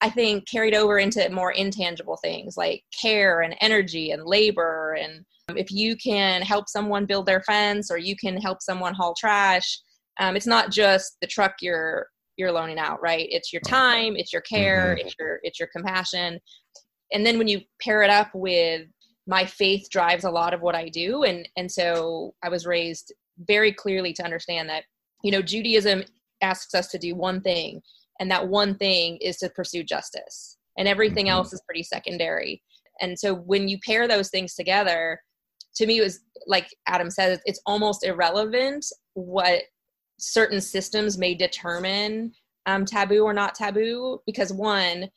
i 0.00 0.10
think 0.10 0.46
carried 0.48 0.74
over 0.74 0.98
into 0.98 1.26
more 1.30 1.52
intangible 1.52 2.18
things 2.22 2.56
like 2.56 2.82
care 3.00 3.42
and 3.42 3.56
energy 3.60 4.10
and 4.10 4.24
labor. 4.24 4.96
And 5.00 5.24
if 5.56 5.70
you 5.70 5.96
can 5.96 6.42
help 6.42 6.68
someone 6.68 7.06
build 7.06 7.26
their 7.26 7.42
fence 7.42 7.90
or 7.90 7.98
you 7.98 8.16
can 8.16 8.36
help 8.36 8.60
someone 8.60 8.94
haul 8.94 9.14
trash 9.18 9.80
um, 10.20 10.36
it's 10.36 10.46
not 10.46 10.70
just 10.70 11.16
the 11.20 11.26
truck 11.26 11.54
you're 11.60 12.08
you're 12.36 12.52
loaning 12.52 12.78
out 12.78 13.00
right 13.00 13.28
it's 13.30 13.52
your 13.52 13.62
time 13.62 14.16
it's 14.16 14.32
your 14.32 14.42
care 14.42 14.96
mm-hmm. 14.96 15.06
it's 15.06 15.14
your 15.18 15.40
it's 15.42 15.60
your 15.60 15.68
compassion 15.68 16.40
and 17.12 17.24
then 17.24 17.38
when 17.38 17.48
you 17.48 17.60
pair 17.80 18.02
it 18.02 18.10
up 18.10 18.30
with 18.34 18.88
my 19.26 19.44
faith 19.44 19.88
drives 19.90 20.24
a 20.24 20.30
lot 20.30 20.52
of 20.52 20.60
what 20.60 20.74
I 20.74 20.88
do. 20.88 21.22
And, 21.22 21.48
and 21.56 21.70
so 21.70 22.34
I 22.42 22.48
was 22.48 22.66
raised 22.66 23.12
very 23.38 23.72
clearly 23.72 24.12
to 24.14 24.24
understand 24.24 24.68
that, 24.68 24.84
you 25.22 25.30
know, 25.30 25.42
Judaism 25.42 26.04
asks 26.42 26.74
us 26.74 26.88
to 26.88 26.98
do 26.98 27.14
one 27.14 27.40
thing, 27.40 27.80
and 28.20 28.30
that 28.30 28.48
one 28.48 28.76
thing 28.76 29.16
is 29.18 29.38
to 29.38 29.48
pursue 29.48 29.82
justice. 29.82 30.58
And 30.76 30.86
everything 30.86 31.26
mm-hmm. 31.26 31.36
else 31.36 31.52
is 31.52 31.62
pretty 31.66 31.82
secondary. 31.82 32.62
And 33.00 33.18
so 33.18 33.34
when 33.34 33.68
you 33.68 33.78
pair 33.84 34.06
those 34.06 34.28
things 34.28 34.54
together, 34.54 35.20
to 35.76 35.86
me, 35.86 35.98
it 35.98 36.02
was 36.02 36.20
like 36.46 36.68
Adam 36.86 37.10
said, 37.10 37.40
it's 37.46 37.60
almost 37.66 38.04
irrelevant 38.04 38.84
what 39.14 39.62
certain 40.18 40.60
systems 40.60 41.18
may 41.18 41.34
determine 41.34 42.32
um, 42.66 42.84
taboo 42.84 43.22
or 43.22 43.34
not 43.34 43.54
taboo, 43.54 44.20
because 44.26 44.52
one, 44.52 45.08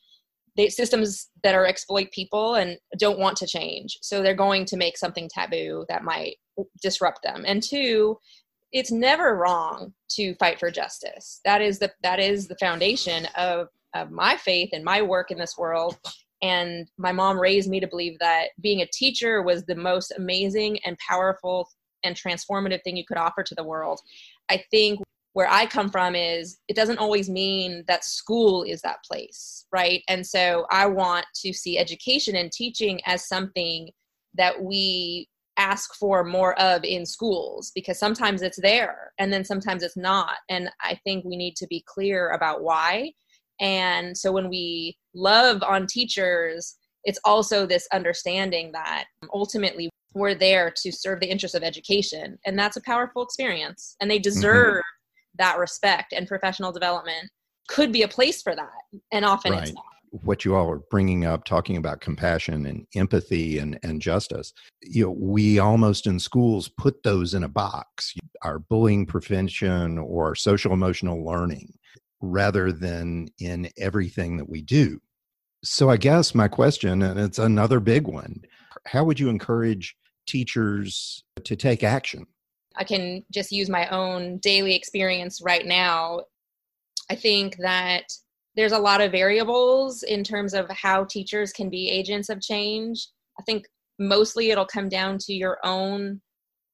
they 0.56 0.70
systems 0.70 1.30
that 1.44 1.56
are 1.56 1.68
exploit 1.68 2.12
people 2.12 2.56
and 2.56 2.77
don't 2.98 3.20
want 3.20 3.38
to 3.38 3.48
change. 3.48 3.98
So 4.01 4.22
they're 4.22 4.34
going 4.34 4.66
to 4.66 4.77
make 4.77 4.98
something 4.98 5.30
taboo 5.32 5.86
that 5.88 6.04
might 6.04 6.38
disrupt 6.82 7.22
them. 7.24 7.44
And 7.48 7.62
two 7.62 8.18
it's 8.72 8.92
never 8.92 9.36
wrong 9.36 9.94
to 10.10 10.36
fight 10.36 10.60
for 10.60 10.72
justice. 10.72 11.39
That 11.46 11.62
is 11.62 11.80
the 11.80 11.92
that 12.04 12.20
is 12.20 12.48
the 12.48 12.58
foundation 12.58 13.27
of 13.38 13.68
of 13.94 14.12
my 14.12 14.36
faith 14.36 14.70
and 14.74 14.84
my 14.84 15.01
work 15.01 15.32
in 15.32 15.38
this 15.38 15.58
world. 15.58 15.98
And 16.42 16.88
my 16.98 17.12
mom 17.12 17.39
raised 17.39 17.70
me 17.70 17.80
to 17.80 17.88
believe 17.88 18.20
that 18.20 18.50
being 18.62 18.82
a 18.82 18.88
teacher 18.88 19.42
was 19.42 19.63
the 19.66 19.75
most 19.75 20.13
amazing 20.18 20.80
and 20.86 20.98
powerful 21.00 21.70
and 22.04 22.16
transformative 22.16 22.84
thing 22.84 22.96
you 22.96 23.06
could 23.08 23.18
offer 23.18 23.42
to 23.42 23.56
the 23.56 23.63
world 23.63 24.00
i 24.50 24.63
think 24.72 25.00
where 25.38 25.48
I 25.48 25.68
come 25.68 25.92
from 25.92 26.16
is 26.16 26.58
it 26.68 26.75
doesn't 26.75 26.98
always 26.98 27.30
mean 27.30 27.84
that 27.88 28.04
school 28.04 28.63
is 28.63 28.82
that 28.82 29.04
place, 29.08 29.68
right? 29.72 30.01
And 30.10 30.25
so 30.25 30.66
I 30.72 30.88
want 30.88 31.27
to 31.44 31.54
see 31.54 31.77
education 31.77 32.36
and 32.36 32.51
teaching 32.51 33.00
as 33.06 33.27
something 33.27 33.92
that 34.34 34.63
we 34.63 35.27
ask 35.58 35.94
for 35.94 36.24
more 36.24 36.60
of 36.60 36.84
in 36.84 37.06
schools 37.06 37.72
because 37.75 38.00
sometimes 38.00 38.42
it's 38.42 38.60
there 38.60 39.13
and 39.20 39.32
then 39.32 39.46
sometimes 39.46 39.84
it's 39.84 39.96
not. 39.96 40.38
And 40.50 40.72
I 40.82 41.00
think 41.04 41.24
we 41.24 41.38
need 41.38 41.56
to 41.58 41.68
be 41.68 41.84
clear 41.86 42.32
about 42.32 42.63
why. 42.63 43.12
And 43.60 44.18
so 44.18 44.32
when 44.32 44.50
we 44.50 44.98
love 45.13 45.62
on 45.62 45.86
teachers, 45.86 46.77
it's 47.04 47.20
also 47.24 47.68
this 47.68 47.88
understanding 47.94 48.72
that 48.72 49.06
ultimately 49.32 49.92
we're 50.14 50.36
there 50.36 50.74
to 50.84 50.92
serve 50.92 51.20
the 51.20 51.30
interests 51.30 51.56
of 51.56 51.64
education. 51.64 52.38
And 52.46 52.58
that's 52.58 52.78
a 52.78 52.82
powerful 52.82 53.24
experience. 53.24 53.96
And 54.02 54.10
they 54.10 54.18
mm-hmm. 54.18 54.24
deserve. 54.24 54.76
Mm-hmm 54.76 54.98
that 55.38 55.58
respect 55.58 56.14
and 56.14 56.28
professional 56.28 56.72
development 56.72 57.30
could 57.68 57.92
be 57.92 58.04
a 58.04 58.08
place 58.08 58.42
for 58.42 58.56
that 58.56 59.02
and 59.12 59.26
often 59.26 59.52
right. 59.52 59.64
it's 59.64 59.74
not 59.74 59.84
what 60.24 60.46
you 60.46 60.56
all 60.56 60.72
are 60.72 60.82
bringing 60.90 61.26
up 61.26 61.44
talking 61.44 61.76
about 61.76 62.00
compassion 62.00 62.66
and 62.66 62.88
empathy 62.96 63.60
and, 63.60 63.78
and 63.84 64.02
justice 64.02 64.54
you 64.82 65.04
know 65.04 65.16
we 65.20 65.60
almost 65.60 66.08
in 66.08 66.20
schools 66.20 66.70
put 66.70 67.04
those 67.04 67.34
in 67.34 67.44
a 67.44 67.50
box 67.50 68.14
our 68.44 68.60
bullying 68.60 69.06
prevention 69.06 69.98
or 69.98 70.34
social 70.34 70.72
emotional 70.72 71.24
learning 71.26 71.74
rather 72.22 72.72
than 72.72 73.28
in 73.40 73.70
everything 73.78 74.38
that 74.38 74.48
we 74.48 74.62
do 74.62 75.00
so 75.62 75.90
i 75.90 75.98
guess 75.98 76.34
my 76.34 76.48
question 76.48 77.02
and 77.02 77.20
it's 77.20 77.40
another 77.40 77.82
big 77.82 78.08
one 78.08 78.42
how 78.88 79.03
would 79.03 79.20
you 79.20 79.29
encourage 79.29 79.96
teachers 80.25 81.24
to 81.44 81.56
take 81.56 81.84
action 81.84 82.25
I 82.77 82.84
can 82.84 83.24
just 83.32 83.51
use 83.51 83.70
my 83.70 83.88
own 83.89 84.38
daily 84.38 84.75
experience 84.75 85.41
right 85.41 85.65
now. 85.65 86.22
I 87.10 87.15
think 87.15 87.58
that 87.58 88.03
there's 88.56 88.72
a 88.72 88.79
lot 88.79 89.01
of 89.01 89.12
variables 89.12 90.03
in 90.03 90.24
terms 90.24 90.53
of 90.53 90.70
how 90.70 91.03
teachers 91.06 91.51
can 91.51 91.70
be 91.70 91.89
agents 91.89 92.29
of 92.29 92.41
change. 92.41 93.08
I 93.39 93.44
think 93.44 93.65
mostly 94.00 94.51
it'll 94.51 94.65
come 94.65 94.89
down 94.89 95.17
to 95.20 95.34
your 95.34 95.58
own 95.63 96.22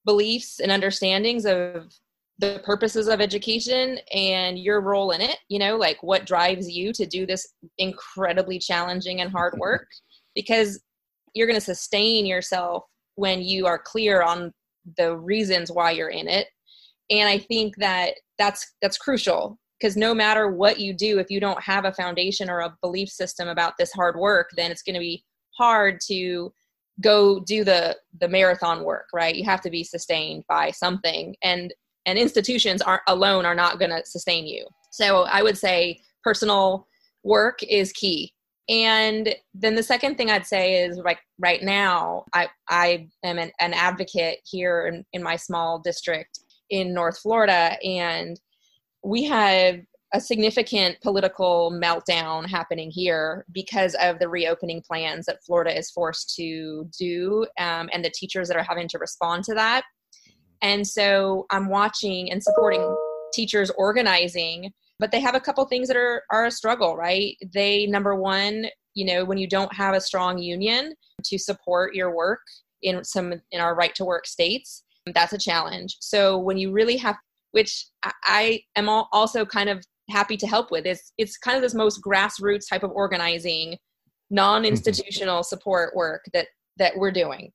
beliefs 0.04 0.60
and 0.60 0.70
understandings 0.70 1.46
of 1.46 1.92
the 2.38 2.60
purposes 2.64 3.06
of 3.08 3.20
education 3.20 3.98
and 4.12 4.58
your 4.58 4.80
role 4.80 5.12
in 5.12 5.20
it 5.20 5.38
you 5.48 5.58
know 5.58 5.76
like 5.76 6.02
what 6.02 6.26
drives 6.26 6.68
you 6.68 6.92
to 6.92 7.06
do 7.06 7.24
this 7.24 7.46
incredibly 7.78 8.58
challenging 8.58 9.20
and 9.20 9.30
hard 9.30 9.54
work 9.58 9.86
because 10.34 10.82
you're 11.34 11.46
going 11.46 11.58
to 11.58 11.64
sustain 11.64 12.24
yourself 12.24 12.84
when 13.16 13.42
you 13.42 13.66
are 13.66 13.78
clear 13.78 14.22
on 14.22 14.52
the 14.96 15.16
reasons 15.16 15.70
why 15.70 15.90
you're 15.90 16.08
in 16.08 16.28
it. 16.28 16.48
And 17.10 17.28
i 17.28 17.38
think 17.38 17.76
that 17.76 18.14
that's 18.38 18.74
that's 18.80 18.96
crucial 18.96 19.58
because 19.78 19.96
no 19.96 20.14
matter 20.14 20.48
what 20.50 20.80
you 20.80 20.94
do 20.94 21.18
if 21.18 21.30
you 21.30 21.38
don't 21.40 21.62
have 21.62 21.84
a 21.84 21.92
foundation 21.92 22.48
or 22.48 22.60
a 22.60 22.74
belief 22.80 23.08
system 23.10 23.48
about 23.48 23.74
this 23.78 23.92
hard 23.92 24.16
work 24.16 24.50
then 24.56 24.70
it's 24.70 24.82
going 24.82 24.94
to 24.94 25.00
be 25.00 25.22
hard 25.58 26.00
to 26.06 26.52
go 27.00 27.40
do 27.40 27.64
the 27.64 27.96
the 28.20 28.28
marathon 28.28 28.84
work 28.84 29.06
right? 29.12 29.34
You 29.34 29.44
have 29.44 29.60
to 29.62 29.70
be 29.70 29.84
sustained 29.84 30.44
by 30.48 30.70
something 30.70 31.36
and 31.42 31.74
and 32.06 32.18
institutions 32.18 32.82
aren't 32.82 33.02
alone 33.06 33.46
are 33.46 33.54
not 33.54 33.78
going 33.78 33.90
to 33.90 34.02
sustain 34.04 34.46
you. 34.46 34.66
So 34.92 35.24
i 35.24 35.42
would 35.42 35.58
say 35.58 36.00
personal 36.22 36.86
work 37.22 37.62
is 37.62 37.92
key 37.92 38.33
And 38.68 39.34
then 39.52 39.74
the 39.74 39.82
second 39.82 40.16
thing 40.16 40.30
I'd 40.30 40.46
say 40.46 40.84
is 40.84 40.96
like 40.98 41.18
right 41.38 41.62
now, 41.62 42.24
I, 42.32 42.48
I 42.68 43.08
am 43.22 43.38
an, 43.38 43.52
an 43.60 43.74
advocate 43.74 44.38
here 44.44 44.86
in, 44.86 45.04
in 45.12 45.22
my 45.22 45.36
small 45.36 45.78
district 45.78 46.40
in 46.70 46.94
North 46.94 47.18
Florida, 47.18 47.76
and 47.84 48.40
we 49.02 49.24
have 49.24 49.80
a 50.14 50.20
significant 50.20 50.96
political 51.02 51.72
meltdown 51.72 52.48
happening 52.48 52.90
here 52.90 53.44
because 53.52 53.96
of 54.00 54.18
the 54.18 54.28
reopening 54.28 54.80
plans 54.80 55.26
that 55.26 55.42
Florida 55.44 55.76
is 55.76 55.90
forced 55.90 56.34
to 56.36 56.88
do 56.98 57.44
um, 57.58 57.90
and 57.92 58.04
the 58.04 58.12
teachers 58.14 58.48
that 58.48 58.56
are 58.56 58.62
having 58.62 58.88
to 58.88 58.98
respond 58.98 59.42
to 59.44 59.54
that. 59.54 59.82
And 60.62 60.86
so 60.86 61.46
I'm 61.50 61.68
watching 61.68 62.30
and 62.30 62.42
supporting 62.42 62.96
teachers 63.34 63.70
organizing 63.76 64.72
but 64.98 65.10
they 65.10 65.20
have 65.20 65.34
a 65.34 65.40
couple 65.40 65.64
things 65.66 65.88
that 65.88 65.96
are 65.96 66.22
are 66.30 66.46
a 66.46 66.50
struggle 66.50 66.96
right? 66.96 67.36
They 67.52 67.86
number 67.86 68.14
one 68.14 68.66
you 68.94 69.04
know 69.04 69.24
when 69.24 69.38
you 69.38 69.48
don't 69.48 69.74
have 69.74 69.94
a 69.94 70.00
strong 70.00 70.38
union 70.38 70.94
to 71.24 71.38
support 71.38 71.94
your 71.94 72.14
work 72.14 72.40
in 72.82 73.02
some 73.04 73.34
in 73.50 73.60
our 73.60 73.74
right 73.74 73.94
to 73.96 74.04
work 74.04 74.26
states 74.26 74.84
that's 75.12 75.32
a 75.32 75.38
challenge. 75.38 75.96
So 76.00 76.38
when 76.38 76.56
you 76.56 76.72
really 76.72 76.96
have 76.96 77.16
which 77.52 77.86
i 78.24 78.60
am 78.74 78.88
also 78.88 79.44
kind 79.44 79.68
of 79.68 79.84
happy 80.10 80.36
to 80.36 80.46
help 80.46 80.70
with 80.70 80.84
is 80.86 81.12
it's 81.18 81.38
kind 81.38 81.56
of 81.56 81.62
this 81.62 81.74
most 81.74 82.02
grassroots 82.02 82.68
type 82.68 82.82
of 82.82 82.90
organizing 82.90 83.76
non-institutional 84.30 85.36
mm-hmm. 85.36 85.44
support 85.44 85.94
work 85.94 86.24
that 86.32 86.48
that 86.76 86.96
we're 86.96 87.12
doing. 87.12 87.52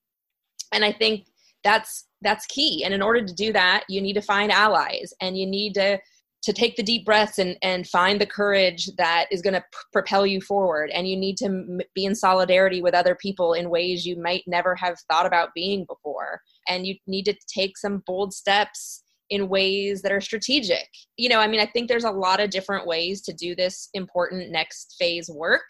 And 0.72 0.86
i 0.86 0.91
think 0.91 1.25
that's 1.63 2.05
that's 2.22 2.46
key. 2.46 2.84
And 2.86 2.93
in 2.93 3.01
order 3.01 3.25
to 3.25 3.34
do 3.34 3.51
that 3.53 3.84
you 3.89 4.01
need 4.01 4.13
to 4.13 4.22
find 4.22 4.51
allies 4.51 5.13
and 5.22 5.38
you 5.38 5.46
need 5.46 5.74
to 5.74 6.00
to 6.41 6.53
take 6.53 6.75
the 6.75 6.84
deep 6.84 7.05
breaths 7.05 7.38
and, 7.38 7.58
and 7.62 7.88
find 7.88 8.19
the 8.19 8.25
courage 8.25 8.89
that 8.98 9.25
is 9.29 9.41
going 9.41 9.53
to 9.53 9.62
p- 9.62 9.77
propel 9.91 10.25
you 10.25 10.39
forward. 10.39 10.89
And 10.91 11.08
you 11.08 11.17
need 11.17 11.38
to 11.38 11.46
m- 11.46 11.79
be 11.93 12.05
in 12.05 12.15
solidarity 12.15 12.81
with 12.81 12.93
other 12.93 13.15
people 13.15 13.53
in 13.53 13.69
ways 13.69 14.05
you 14.05 14.15
might 14.22 14.43
never 14.48 14.74
have 14.75 14.98
thought 15.12 15.25
about 15.25 15.53
being 15.53 15.86
before. 15.86 16.41
And 16.67 16.88
you 16.88 16.96
need 17.08 17.25
to 17.25 17.36
take 17.53 17.77
some 17.77 18.03
bold 18.05 18.34
steps 18.34 19.03
in 19.29 19.50
ways 19.50 20.01
that 20.01 20.12
are 20.12 20.22
strategic. 20.22 20.88
You 21.17 21.29
know, 21.29 21.39
I 21.39 21.48
mean, 21.48 21.60
I 21.60 21.65
think 21.65 21.88
there's 21.88 22.05
a 22.05 22.12
lot 22.12 22.39
of 22.39 22.50
different 22.50 22.88
ways 22.88 23.22
to 23.24 23.34
do 23.34 23.53
this 23.53 23.89
important 23.93 24.51
next 24.51 24.96
phase 24.98 25.29
work. 25.29 25.67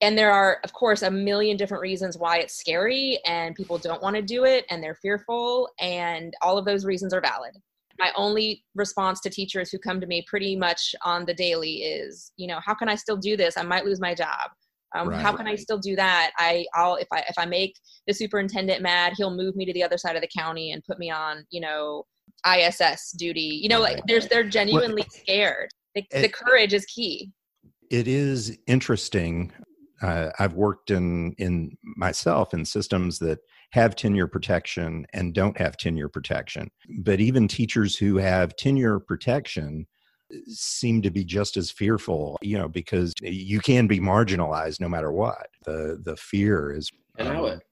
And 0.00 0.18
there 0.18 0.32
are, 0.32 0.58
of 0.64 0.72
course, 0.72 1.02
a 1.02 1.10
million 1.10 1.56
different 1.56 1.80
reasons 1.80 2.18
why 2.18 2.38
it's 2.38 2.58
scary 2.58 3.20
and 3.24 3.54
people 3.54 3.78
don't 3.78 4.02
want 4.02 4.16
to 4.16 4.22
do 4.22 4.44
it 4.44 4.66
and 4.68 4.82
they're 4.82 4.98
fearful. 5.00 5.70
And 5.80 6.34
all 6.42 6.58
of 6.58 6.64
those 6.64 6.84
reasons 6.84 7.14
are 7.14 7.22
valid 7.22 7.54
my 7.98 8.10
only 8.16 8.64
response 8.74 9.20
to 9.20 9.30
teachers 9.30 9.70
who 9.70 9.78
come 9.78 10.00
to 10.00 10.06
me 10.06 10.24
pretty 10.26 10.56
much 10.56 10.94
on 11.02 11.24
the 11.24 11.34
daily 11.34 11.76
is 11.82 12.32
you 12.36 12.46
know 12.46 12.58
how 12.64 12.74
can 12.74 12.88
i 12.88 12.94
still 12.94 13.16
do 13.16 13.36
this? 13.36 13.56
I 13.56 13.62
might 13.62 13.84
lose 13.84 14.00
my 14.00 14.14
job. 14.14 14.50
Um, 14.96 15.08
right. 15.08 15.20
how 15.20 15.36
can 15.36 15.46
i 15.46 15.54
still 15.54 15.78
do 15.78 15.96
that? 15.96 16.32
I 16.38 16.66
i'll 16.74 16.96
if 16.96 17.08
i 17.12 17.20
if 17.28 17.36
i 17.38 17.46
make 17.46 17.74
the 18.06 18.14
superintendent 18.14 18.82
mad 18.82 19.14
he'll 19.16 19.34
move 19.34 19.56
me 19.56 19.64
to 19.64 19.72
the 19.72 19.82
other 19.82 19.98
side 19.98 20.16
of 20.16 20.22
the 20.22 20.28
county 20.36 20.72
and 20.72 20.84
put 20.84 20.98
me 20.98 21.10
on 21.10 21.44
you 21.50 21.60
know 21.60 22.04
iss 22.46 23.12
duty. 23.12 23.60
You 23.62 23.68
know 23.68 23.82
right. 23.82 23.96
like 23.96 24.04
there's 24.06 24.28
they're 24.28 24.44
genuinely 24.44 25.02
well, 25.02 25.22
scared. 25.22 25.70
The, 25.94 26.04
it, 26.10 26.22
the 26.22 26.28
courage 26.28 26.72
is 26.72 26.84
key. 26.86 27.30
It 27.90 28.08
is 28.08 28.58
interesting. 28.66 29.52
Uh, 30.02 30.30
I've 30.38 30.54
worked 30.54 30.90
in 30.90 31.34
in 31.38 31.76
myself 31.96 32.54
in 32.54 32.64
systems 32.64 33.18
that 33.20 33.38
have 33.74 33.96
tenure 33.96 34.28
protection 34.28 35.04
and 35.12 35.34
don't 35.34 35.58
have 35.58 35.76
tenure 35.76 36.08
protection. 36.08 36.70
But 37.00 37.18
even 37.18 37.48
teachers 37.48 37.96
who 37.96 38.18
have 38.18 38.54
tenure 38.54 39.00
protection 39.00 39.88
uh, 40.32 40.38
seem 40.46 41.02
to 41.02 41.10
be 41.10 41.24
just 41.24 41.56
as 41.56 41.72
fearful, 41.72 42.38
you 42.40 42.56
know, 42.56 42.68
because 42.68 43.12
you 43.20 43.58
can 43.58 43.88
be 43.88 43.98
marginalized 43.98 44.80
no 44.80 44.88
matter 44.88 45.10
what. 45.10 45.48
The 45.64 46.00
the 46.00 46.16
fear 46.16 46.72
is. 46.72 46.88
And 47.18 47.26
um, 47.26 47.36
I 47.36 47.40
would, 47.40 47.62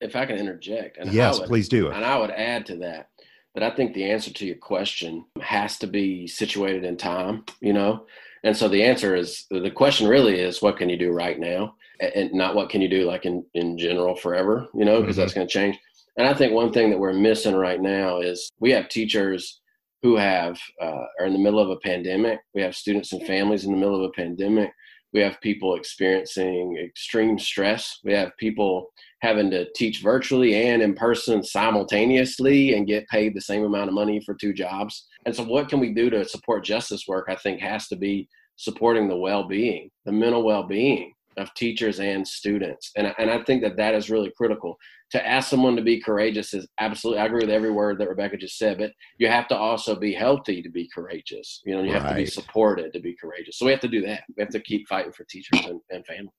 if 0.00 0.16
I 0.16 0.26
can 0.26 0.36
interject. 0.36 0.98
And 0.98 1.12
yes, 1.12 1.38
would, 1.38 1.46
please 1.46 1.68
do 1.68 1.86
it. 1.86 1.94
And 1.94 2.04
I 2.04 2.18
would 2.18 2.32
add 2.32 2.66
to 2.66 2.76
that 2.78 3.10
that 3.54 3.62
I 3.62 3.70
think 3.70 3.94
the 3.94 4.10
answer 4.10 4.32
to 4.32 4.46
your 4.46 4.56
question 4.56 5.26
has 5.40 5.78
to 5.78 5.86
be 5.86 6.26
situated 6.26 6.84
in 6.84 6.96
time. 6.96 7.44
You 7.60 7.72
know, 7.72 8.06
and 8.44 8.56
so 8.56 8.68
the 8.68 8.82
answer 8.82 9.14
is 9.14 9.46
the 9.50 9.70
question 9.70 10.08
really 10.08 10.40
is 10.40 10.62
what 10.62 10.76
can 10.76 10.88
you 10.88 10.98
do 10.98 11.12
right 11.12 11.38
now? 11.38 11.74
and 12.02 12.32
not 12.32 12.54
what 12.54 12.68
can 12.68 12.80
you 12.80 12.88
do 12.88 13.04
like 13.04 13.24
in 13.24 13.44
in 13.54 13.78
general 13.78 14.16
forever 14.16 14.66
you 14.74 14.84
know 14.84 15.00
because 15.00 15.14
mm-hmm. 15.14 15.20
that's 15.22 15.34
going 15.34 15.46
to 15.46 15.52
change. 15.52 15.78
And 16.16 16.26
i 16.26 16.34
think 16.34 16.52
one 16.52 16.72
thing 16.72 16.90
that 16.90 16.98
we're 16.98 17.12
missing 17.12 17.54
right 17.54 17.80
now 17.80 18.20
is 18.20 18.50
we 18.58 18.70
have 18.72 18.88
teachers 18.88 19.60
who 20.02 20.16
have 20.16 20.58
uh, 20.80 21.04
are 21.20 21.26
in 21.26 21.32
the 21.32 21.38
middle 21.38 21.60
of 21.60 21.70
a 21.70 21.76
pandemic. 21.76 22.40
We 22.54 22.62
have 22.62 22.74
students 22.74 23.12
and 23.12 23.24
families 23.24 23.64
in 23.64 23.70
the 23.70 23.78
middle 23.78 23.94
of 23.94 24.02
a 24.02 24.12
pandemic. 24.12 24.72
We 25.12 25.20
have 25.20 25.40
people 25.40 25.76
experiencing 25.76 26.76
extreme 26.84 27.38
stress. 27.38 28.00
We 28.02 28.12
have 28.14 28.36
people 28.36 28.88
having 29.20 29.50
to 29.52 29.70
teach 29.76 30.02
virtually 30.02 30.54
and 30.54 30.82
in 30.82 30.94
person 30.94 31.44
simultaneously 31.44 32.74
and 32.74 32.86
get 32.86 33.08
paid 33.08 33.34
the 33.34 33.40
same 33.40 33.62
amount 33.62 33.88
of 33.88 33.94
money 33.94 34.20
for 34.20 34.34
two 34.34 34.52
jobs 34.52 35.06
and 35.26 35.34
so 35.34 35.42
what 35.42 35.68
can 35.68 35.80
we 35.80 35.92
do 35.92 36.10
to 36.10 36.24
support 36.24 36.64
justice 36.64 37.06
work 37.06 37.26
i 37.28 37.34
think 37.34 37.60
has 37.60 37.88
to 37.88 37.96
be 37.96 38.28
supporting 38.56 39.08
the 39.08 39.16
well-being 39.16 39.90
the 40.04 40.12
mental 40.12 40.42
well-being 40.44 41.12
of 41.36 41.52
teachers 41.54 42.00
and 42.00 42.26
students. 42.26 42.90
And, 42.96 43.14
and 43.18 43.30
I 43.30 43.42
think 43.44 43.62
that 43.62 43.76
that 43.76 43.94
is 43.94 44.10
really 44.10 44.32
critical. 44.36 44.76
To 45.12 45.26
ask 45.26 45.48
someone 45.48 45.76
to 45.76 45.82
be 45.82 46.00
courageous 46.00 46.54
is 46.54 46.66
absolutely, 46.80 47.20
I 47.20 47.26
agree 47.26 47.42
with 47.42 47.50
every 47.50 47.70
word 47.70 47.98
that 47.98 48.08
Rebekah 48.08 48.38
just 48.38 48.58
said, 48.58 48.78
but 48.78 48.92
you 49.18 49.28
have 49.28 49.48
to 49.48 49.56
also 49.56 49.94
be 49.94 50.12
healthy 50.12 50.62
to 50.62 50.70
be 50.70 50.88
courageous. 50.94 51.60
You 51.64 51.74
know, 51.74 51.82
you 51.82 51.92
right. 51.92 52.02
have 52.02 52.10
to 52.10 52.16
be 52.16 52.26
supported 52.26 52.92
to 52.92 53.00
be 53.00 53.16
courageous. 53.20 53.58
So 53.58 53.66
we 53.66 53.72
have 53.72 53.80
to 53.80 53.88
do 53.88 54.02
that. 54.06 54.22
We 54.36 54.42
have 54.42 54.52
to 54.52 54.60
keep 54.60 54.88
fighting 54.88 55.12
for 55.12 55.24
teachers 55.24 55.64
and, 55.66 55.80
and 55.90 56.04
families. 56.06 56.32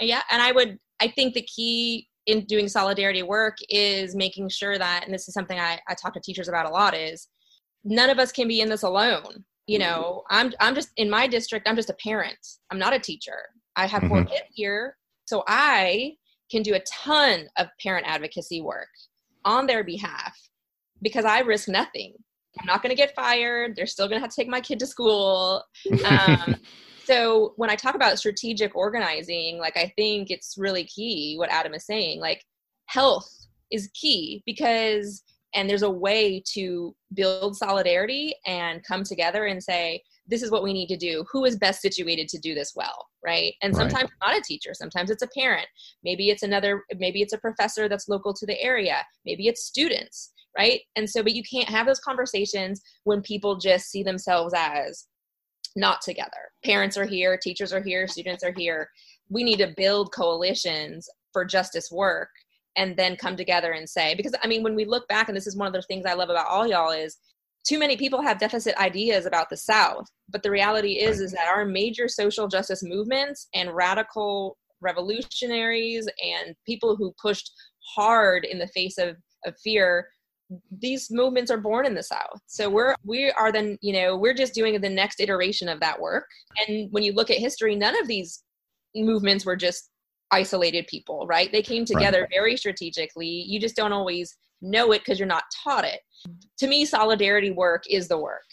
Yeah. 0.00 0.22
And 0.30 0.40
I 0.40 0.52
would, 0.52 0.78
I 1.00 1.08
think 1.08 1.34
the 1.34 1.42
key 1.42 2.08
in 2.26 2.44
doing 2.44 2.68
solidarity 2.68 3.22
work 3.22 3.56
is 3.68 4.14
making 4.14 4.48
sure 4.50 4.78
that, 4.78 5.04
and 5.04 5.12
this 5.12 5.28
is 5.28 5.34
something 5.34 5.58
I, 5.58 5.80
I 5.88 5.94
talk 5.94 6.12
to 6.14 6.20
teachers 6.20 6.48
about 6.48 6.66
a 6.66 6.70
lot, 6.70 6.94
is 6.94 7.28
none 7.84 8.10
of 8.10 8.18
us 8.18 8.32
can 8.32 8.48
be 8.48 8.60
in 8.60 8.68
this 8.68 8.82
alone 8.82 9.44
you 9.66 9.78
mm-hmm. 9.78 9.90
know 9.90 10.22
i'm 10.30 10.52
i'm 10.60 10.74
just 10.74 10.90
in 10.96 11.08
my 11.08 11.26
district 11.26 11.68
i'm 11.68 11.76
just 11.76 11.90
a 11.90 11.96
parent 12.02 12.38
i'm 12.70 12.78
not 12.78 12.94
a 12.94 12.98
teacher 12.98 13.38
I 13.78 13.86
have 13.86 14.02
mm-hmm. 14.02 14.08
four 14.08 14.24
kids 14.24 14.48
here, 14.52 14.96
so 15.26 15.44
I 15.46 16.16
can 16.50 16.62
do 16.62 16.74
a 16.74 16.80
ton 16.80 17.46
of 17.56 17.68
parent 17.80 18.06
advocacy 18.08 18.60
work 18.60 18.88
on 19.44 19.66
their 19.66 19.84
behalf 19.84 20.36
because 21.00 21.24
I 21.24 21.40
risk 21.40 21.68
nothing. 21.68 22.14
I'm 22.58 22.66
not 22.66 22.82
going 22.82 22.90
to 22.90 22.96
get 22.96 23.14
fired. 23.14 23.76
They're 23.76 23.86
still 23.86 24.08
going 24.08 24.18
to 24.18 24.20
have 24.20 24.30
to 24.30 24.36
take 24.36 24.48
my 24.48 24.60
kid 24.60 24.80
to 24.80 24.86
school. 24.86 25.62
Um, 26.08 26.56
so 27.04 27.52
when 27.54 27.70
I 27.70 27.76
talk 27.76 27.94
about 27.94 28.18
strategic 28.18 28.74
organizing, 28.74 29.58
like 29.58 29.76
I 29.76 29.92
think 29.96 30.30
it's 30.30 30.56
really 30.58 30.84
key 30.84 31.36
what 31.38 31.50
Adam 31.50 31.72
is 31.72 31.86
saying. 31.86 32.20
Like 32.20 32.44
health 32.86 33.30
is 33.70 33.90
key 33.94 34.42
because 34.44 35.22
and 35.54 35.68
there's 35.68 35.82
a 35.82 35.90
way 35.90 36.42
to 36.54 36.94
build 37.14 37.56
solidarity 37.56 38.34
and 38.46 38.84
come 38.84 39.02
together 39.02 39.46
and 39.46 39.62
say 39.62 40.02
this 40.26 40.42
is 40.42 40.50
what 40.50 40.62
we 40.62 40.74
need 40.74 40.88
to 40.88 40.96
do. 40.96 41.24
Who 41.32 41.46
is 41.46 41.56
best 41.56 41.80
situated 41.80 42.28
to 42.28 42.38
do 42.38 42.54
this 42.54 42.72
well 42.74 43.06
right? 43.24 43.54
And 43.62 43.74
sometimes 43.74 44.10
right. 44.22 44.32
not 44.32 44.38
a 44.38 44.42
teacher 44.42 44.72
sometimes 44.74 45.10
it's 45.10 45.22
a 45.22 45.28
parent. 45.28 45.66
Maybe 46.04 46.30
it's 46.30 46.42
another 46.42 46.84
maybe 46.96 47.22
it's 47.22 47.32
a 47.32 47.38
professor 47.38 47.88
that's 47.88 48.08
local 48.08 48.34
to 48.34 48.46
the 48.46 48.60
area. 48.60 49.04
Maybe 49.24 49.48
it's 49.48 49.64
students 49.64 50.32
right? 50.56 50.80
And 50.96 51.08
so 51.08 51.22
but 51.22 51.34
you 51.34 51.42
can't 51.42 51.68
have 51.68 51.86
those 51.86 52.00
conversations 52.00 52.80
when 53.04 53.22
people 53.22 53.56
just 53.56 53.90
see 53.90 54.02
themselves 54.02 54.54
as 54.56 55.06
not 55.76 56.00
together. 56.00 56.50
Parents 56.64 56.96
are 56.96 57.06
here 57.06 57.38
teachers 57.38 57.72
are 57.72 57.82
here 57.82 58.06
students 58.06 58.44
are 58.44 58.54
here. 58.56 58.88
We 59.30 59.44
need 59.44 59.58
to 59.58 59.74
build 59.76 60.12
coalitions 60.12 61.08
for 61.32 61.44
justice 61.44 61.90
work 61.90 62.30
and 62.78 62.96
then 62.96 63.14
come 63.16 63.36
together 63.36 63.72
and 63.72 63.86
say 63.88 64.14
because 64.14 64.34
i 64.42 64.46
mean 64.46 64.62
when 64.62 64.74
we 64.74 64.86
look 64.86 65.06
back 65.08 65.28
and 65.28 65.36
this 65.36 65.46
is 65.46 65.56
one 65.56 65.66
of 65.66 65.74
the 65.74 65.82
things 65.82 66.06
i 66.06 66.14
love 66.14 66.30
about 66.30 66.46
all 66.46 66.66
y'all 66.66 66.92
is 66.92 67.18
too 67.68 67.78
many 67.78 67.96
people 67.96 68.22
have 68.22 68.38
deficit 68.38 68.74
ideas 68.76 69.26
about 69.26 69.50
the 69.50 69.56
south. 69.56 70.06
But 70.30 70.42
the 70.42 70.50
reality 70.50 71.00
is 71.00 71.20
is 71.20 71.32
that 71.32 71.48
our 71.48 71.66
major 71.66 72.08
social 72.08 72.48
justice 72.48 72.82
movements 72.82 73.48
and 73.54 73.74
radical 73.74 74.56
revolutionaries 74.80 76.08
and 76.24 76.54
people 76.64 76.96
who 76.96 77.14
pushed 77.20 77.52
hard 77.94 78.44
in 78.44 78.58
the 78.58 78.68
face 78.68 78.96
of, 78.96 79.16
of 79.44 79.54
fear 79.62 80.08
these 80.80 81.10
movements 81.10 81.50
are 81.50 81.58
born 81.58 81.84
in 81.84 81.94
the 81.94 82.02
south. 82.02 82.40
So 82.46 82.70
we're 82.70 82.94
we 83.04 83.30
are 83.32 83.52
then 83.52 83.76
you 83.82 83.92
know 83.92 84.16
we're 84.16 84.32
just 84.32 84.54
doing 84.54 84.80
the 84.80 84.88
next 84.88 85.20
iteration 85.20 85.68
of 85.68 85.78
that 85.80 86.00
work. 86.00 86.24
And 86.66 86.90
when 86.90 87.02
you 87.02 87.12
look 87.12 87.30
at 87.30 87.36
history 87.36 87.76
none 87.76 88.00
of 88.00 88.08
these 88.08 88.42
movements 88.94 89.44
were 89.44 89.56
just 89.56 89.90
isolated 90.30 90.86
people 90.86 91.26
right? 91.26 91.50
They 91.50 91.62
came 91.62 91.84
together 91.84 92.22
right. 92.22 92.30
very 92.30 92.56
strategically. 92.56 93.28
You 93.28 93.60
just 93.60 93.76
don't 93.76 93.92
always 93.92 94.36
know 94.60 94.92
it 94.92 95.00
because 95.00 95.18
you're 95.18 95.28
not 95.28 95.44
taught 95.62 95.84
it. 95.84 96.00
To 96.58 96.66
me 96.66 96.84
solidarity 96.84 97.50
work 97.50 97.84
is 97.88 98.08
the 98.08 98.18
work. 98.18 98.44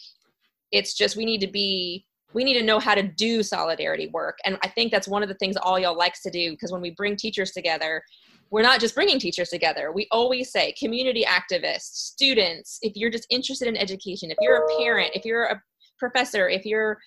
It's 0.72 0.94
just 0.94 1.16
we 1.16 1.26
need 1.26 1.42
to 1.42 1.48
be 1.48 2.06
we 2.34 2.44
need 2.44 2.56
to 2.56 2.66
know 2.66 2.80
how 2.80 2.96
to 2.96 3.04
do 3.04 3.42
solidarity 3.44 4.08
work. 4.08 4.38
And 4.46 4.58
i 4.64 4.68
think 4.68 4.92
that's 4.92 5.08
one 5.08 5.24
of 5.24 5.30
the 5.30 5.36
things 5.36 5.56
all 5.58 5.80
y'all 5.80 5.98
likes 5.98 6.22
to 6.24 6.30
do 6.30 6.52
because 6.52 6.72
when 6.72 6.82
we 6.82 6.92
bring 6.92 7.16
teachers 7.16 7.52
together 7.52 8.04
we're 8.52 8.62
not 8.62 8.80
just 8.80 8.96
bringing 8.96 9.20
teachers 9.20 9.50
together. 9.50 9.92
We 9.92 10.08
always 10.12 10.52
say 10.52 10.74
community 10.80 11.26
activists 11.26 11.96
students 12.14 12.80
if 12.82 12.96
you're 12.96 13.10
just 13.10 13.28
interested 13.30 13.68
in 13.68 13.76
education 13.76 14.32
if 14.32 14.38
you're 14.40 14.66
a 14.66 14.78
parent 14.78 15.12
if 15.14 15.26
you're 15.26 15.46
a 15.46 15.62
professor 15.98 16.48
if 16.48 16.66
you're 16.66 16.98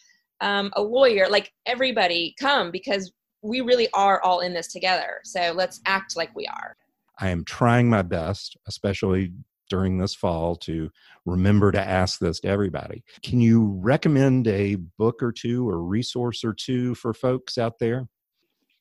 um, 0.41 0.71
a 0.77 0.83
lawyer 0.83 1.29
like 1.29 1.53
everybody 1.67 2.35
come 2.39 2.71
because 2.71 3.13
we 3.43 3.61
really 3.61 3.89
are 3.95 4.21
all 4.23 4.41
in 4.41 4.53
this 4.53 4.69
together. 4.69 5.21
So 5.25 5.53
let's 5.55 5.81
act 5.87 6.17
like 6.17 6.35
we 6.35 6.47
are. 6.47 6.77
I 7.19 7.31
am 7.31 7.45
trying 7.45 7.89
my 7.89 8.03
best, 8.03 8.57
especially 8.67 9.33
during 9.69 9.99
this 9.99 10.15
fall, 10.15 10.57
to 10.57 10.91
remember 11.27 11.73
to 11.73 11.81
ask 11.81 12.19
this 12.19 12.41
to 12.41 12.49
everybody. 12.49 13.05
Can 13.23 13.41
you 13.41 13.79
recommend 13.81 14.49
a 14.49 14.77
book 14.77 15.23
or 15.23 15.33
two 15.33 15.69
or 15.69 15.83
resource 15.83 16.45
or 16.45 16.55
two 16.55 16.95
for 16.95 17.13
folks 17.13 17.59
out 17.59 17.79
there? 17.79 18.09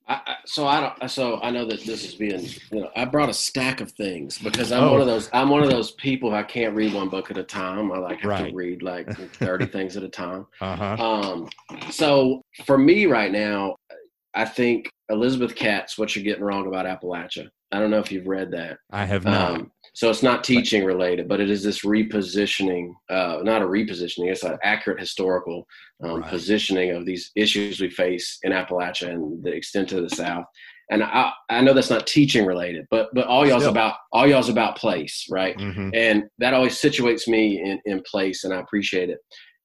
I, 0.10 0.22
I, 0.26 0.36
so 0.46 0.66
I 0.66 0.80
don't. 0.80 1.10
So 1.10 1.40
I 1.42 1.50
know 1.50 1.66
that 1.66 1.82
this 1.82 2.06
is 2.06 2.16
being. 2.16 2.46
You 2.72 2.82
know, 2.82 2.90
I 2.96 3.04
brought 3.04 3.30
a 3.30 3.34
stack 3.34 3.82
of 3.82 3.92
things 3.92 4.38
because 4.38 4.72
I'm 4.72 4.84
oh. 4.84 4.92
one 4.94 5.02
of 5.02 5.08
those. 5.08 5.30
I'm 5.34 5.50
one 5.50 5.64
of 5.64 5.70
those 5.70 5.92
people. 5.92 6.34
I 6.34 6.44
can't 6.44 6.74
read 6.74 6.94
one 6.94 7.10
book 7.10 7.30
at 7.30 7.38
a 7.38 7.44
time. 7.44 7.92
I 7.92 7.98
like 7.98 8.22
have 8.22 8.30
right. 8.30 8.50
to 8.50 8.56
read 8.56 8.82
like 8.82 9.10
30 9.34 9.66
things 9.66 9.98
at 9.98 10.04
a 10.04 10.10
time. 10.10 10.48
Uh-huh. 10.62 10.96
Um. 10.98 11.50
So 11.92 12.42
for 12.66 12.78
me 12.78 13.06
right 13.06 13.32
now, 13.32 13.76
I 14.38 14.46
think 14.46 14.92
Elizabeth 15.10 15.56
Catte. 15.56 15.92
What 15.98 16.16
you're 16.16 16.24
getting 16.24 16.44
wrong 16.44 16.68
about 16.68 16.86
Appalachia. 16.86 17.50
I 17.72 17.80
don't 17.80 17.92
know 17.92 18.00
if 18.00 18.12
you've 18.12 18.28
read 18.28 18.52
that. 18.52 18.78
I 18.92 19.06
have 19.06 19.26
not. 19.26 19.52
Um, 19.52 19.72
so 19.94 20.12
it's 20.12 20.24
not 20.24 20.44
teaching 20.44 20.86
related, 20.86 21.28
but 21.28 21.40
it 21.40 21.50
is 21.50 21.64
this 21.64 21.84
repositioning, 21.84 22.94
uh, 23.10 23.40
not 23.42 23.64
a 23.64 23.66
repositioning, 23.66 24.32
it's 24.32 24.44
an 24.44 24.58
accurate 24.64 25.00
historical 25.00 25.66
um, 26.04 26.22
right. 26.22 26.30
positioning 26.30 26.92
of 26.92 27.06
these 27.06 27.32
issues 27.36 27.82
we 27.82 27.90
face 27.90 28.38
in 28.44 28.52
Appalachia 28.52 29.10
and 29.10 29.44
the 29.44 29.52
extent 29.52 29.92
of 29.92 30.08
the 30.08 30.16
South. 30.16 30.46
And 30.92 31.04
I, 31.04 31.32
I 31.50 31.62
know 31.62 31.74
that's 31.74 31.90
not 31.90 32.08
teaching 32.08 32.46
related, 32.46 32.86
but 32.90 33.10
but 33.14 33.26
all 33.26 33.46
y'all's 33.46 33.64
Still. 33.64 33.72
about 33.72 33.96
all 34.14 34.28
y'all's 34.28 34.50
about 34.50 34.78
place, 34.78 35.26
right? 35.30 35.58
Mm-hmm. 35.58 35.90
And 35.94 36.24
that 36.38 36.54
always 36.54 36.80
situates 36.80 37.28
me 37.28 37.60
in, 37.60 37.82
in 37.86 38.02
place, 38.04 38.44
and 38.44 38.54
I 38.54 38.60
appreciate 38.60 39.10
it. 39.10 39.18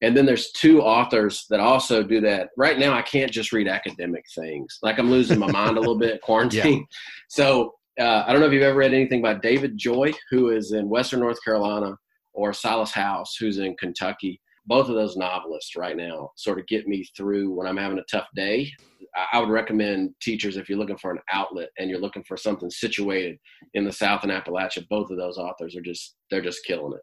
And 0.03 0.17
then 0.17 0.27
there's 0.27 0.51
two 0.51 0.83
authors 0.83 1.47
that 1.49 1.61
also 1.61 2.03
do 2.03 2.21
that. 2.23 2.51
Right 2.57 2.79
now, 2.79 2.93
I 2.93 3.03
can't 3.03 3.31
just 3.31 3.53
read 3.53 3.69
academic 3.69 4.25
things. 4.35 4.79
Like 4.83 4.99
I'm 4.99 5.11
losing 5.11 5.39
my 5.39 5.51
mind 5.51 5.77
a 5.77 5.81
little 5.81 5.99
bit, 5.99 6.21
quarantine. 6.23 6.81
Yeah. 6.81 6.97
So 7.29 7.75
uh, 8.01 8.25
I 8.27 8.33
don't 8.33 8.41
know 8.41 8.47
if 8.47 8.53
you've 8.53 8.63
ever 8.63 8.79
read 8.79 8.93
anything 8.93 9.23
by 9.23 9.35
David 9.35 9.79
Joy, 9.79 10.13
who 10.31 10.51
is 10.51 10.73
in 10.73 10.89
Western 10.89 11.21
North 11.21 11.43
Carolina, 11.45 11.97
or 12.35 12.53
Silas 12.53 12.91
House, 12.91 13.37
who's 13.39 13.59
in 13.59 13.77
Kentucky. 13.77 14.41
Both 14.67 14.89
of 14.89 14.95
those 14.95 15.17
novelists 15.17 15.77
right 15.77 15.97
now 15.97 16.31
sort 16.37 16.59
of 16.59 16.67
get 16.67 16.87
me 16.87 17.05
through 17.17 17.53
when 17.53 17.67
I'm 17.67 17.77
having 17.77 17.99
a 17.99 18.05
tough 18.11 18.29
day. 18.35 18.71
I 19.33 19.39
would 19.39 19.51
recommend 19.51 20.15
teachers 20.23 20.57
if 20.57 20.69
you're 20.69 20.79
looking 20.79 20.97
for 20.97 21.11
an 21.11 21.19
outlet 21.33 21.69
and 21.79 21.91
you're 21.91 22.01
looking 22.01 22.25
for 22.25 22.37
something 22.37 22.71
situated 22.71 23.39
in 23.75 23.85
the 23.85 23.93
South 23.93 24.23
and 24.23 24.33
Appalachia. 24.33 24.89
Both 24.89 25.11
of 25.11 25.19
those 25.19 25.37
authors 25.37 25.77
are 25.77 25.83
just 25.83 26.17
they're 26.31 26.41
just 26.41 26.65
killing 26.65 26.95
it. 26.95 27.03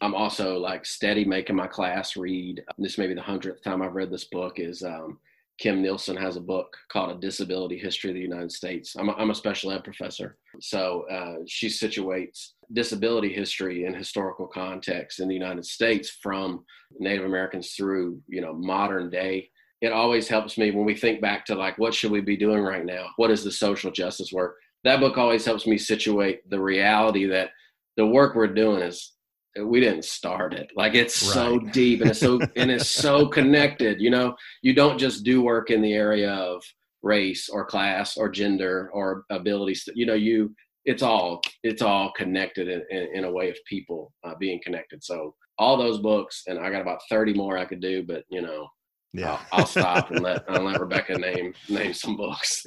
I'm 0.00 0.14
also 0.14 0.58
like 0.58 0.84
steady 0.84 1.24
making 1.24 1.56
my 1.56 1.66
class 1.66 2.16
read. 2.16 2.62
This 2.78 2.98
may 2.98 3.06
be 3.06 3.14
the 3.14 3.22
hundredth 3.22 3.62
time 3.62 3.82
I've 3.82 3.94
read 3.94 4.10
this 4.10 4.24
book. 4.24 4.58
Is 4.58 4.82
um, 4.82 5.18
Kim 5.58 5.80
Nielsen 5.80 6.16
has 6.16 6.36
a 6.36 6.40
book 6.40 6.76
called 6.90 7.16
A 7.16 7.20
Disability 7.20 7.78
History 7.78 8.10
of 8.10 8.14
the 8.14 8.20
United 8.20 8.52
States. 8.52 8.94
I'm 8.98 9.08
a, 9.08 9.12
I'm 9.12 9.30
a 9.30 9.34
special 9.34 9.72
ed 9.72 9.84
professor. 9.84 10.36
So 10.60 11.06
uh, 11.10 11.36
she 11.46 11.68
situates 11.68 12.50
disability 12.72 13.32
history 13.32 13.86
in 13.86 13.94
historical 13.94 14.46
context 14.46 15.20
in 15.20 15.28
the 15.28 15.34
United 15.34 15.64
States 15.64 16.10
from 16.22 16.64
Native 16.98 17.24
Americans 17.24 17.72
through, 17.72 18.20
you 18.28 18.42
know, 18.42 18.52
modern 18.52 19.08
day. 19.08 19.48
It 19.80 19.92
always 19.92 20.28
helps 20.28 20.58
me 20.58 20.72
when 20.72 20.84
we 20.84 20.94
think 20.94 21.20
back 21.22 21.46
to 21.46 21.54
like, 21.54 21.78
what 21.78 21.94
should 21.94 22.10
we 22.10 22.20
be 22.20 22.36
doing 22.36 22.62
right 22.62 22.84
now? 22.84 23.08
What 23.16 23.30
is 23.30 23.42
the 23.42 23.52
social 23.52 23.90
justice 23.90 24.32
work? 24.32 24.56
That 24.84 25.00
book 25.00 25.16
always 25.16 25.44
helps 25.44 25.66
me 25.66 25.78
situate 25.78 26.48
the 26.50 26.60
reality 26.60 27.26
that 27.26 27.50
the 27.96 28.06
work 28.06 28.34
we're 28.34 28.46
doing 28.46 28.82
is 28.82 29.15
we 29.64 29.80
didn't 29.80 30.04
start 30.04 30.54
it. 30.54 30.70
Like 30.76 30.94
it's 30.94 31.22
right. 31.22 31.34
so 31.34 31.58
deep 31.72 32.00
and 32.00 32.10
it's 32.10 32.20
so 32.20 32.40
and 32.56 32.70
it's 32.70 32.88
so 32.88 33.26
connected 33.28 34.00
you 34.00 34.10
know? 34.10 34.34
You 34.62 34.74
don't 34.74 34.98
just 34.98 35.24
do 35.24 35.42
work 35.42 35.70
in 35.70 35.82
the 35.82 35.94
area 35.94 36.32
of 36.32 36.62
race 37.02 37.48
or 37.48 37.64
class 37.64 38.16
or 38.16 38.28
gender 38.28 38.90
or 38.92 39.24
abilities. 39.30 39.88
You 39.94 40.06
know 40.06 40.14
you 40.14 40.54
it's 40.84 41.02
all 41.02 41.40
it's 41.62 41.82
all 41.82 42.12
connected 42.12 42.68
in, 42.68 42.82
in, 42.90 43.08
in 43.14 43.24
a 43.24 43.30
way 43.30 43.50
of 43.50 43.56
people 43.68 44.12
uh, 44.24 44.34
being 44.38 44.60
connected. 44.64 45.02
So 45.02 45.34
all 45.58 45.76
those 45.76 45.98
books 45.98 46.42
and 46.46 46.58
i 46.58 46.70
got 46.70 46.80
about 46.80 47.00
30 47.08 47.34
more 47.34 47.58
i 47.58 47.64
could 47.64 47.80
do 47.80 48.02
but 48.02 48.24
you 48.28 48.42
know 48.42 48.68
yeah. 49.12 49.38
I'll, 49.52 49.60
I'll 49.60 49.66
stop 49.66 50.10
and 50.10 50.20
let 50.22 50.44
i'll 50.48 50.62
let 50.62 50.80
rebekah 50.80 51.18
name 51.18 51.54
name 51.68 51.92
some 51.94 52.16
books 52.16 52.64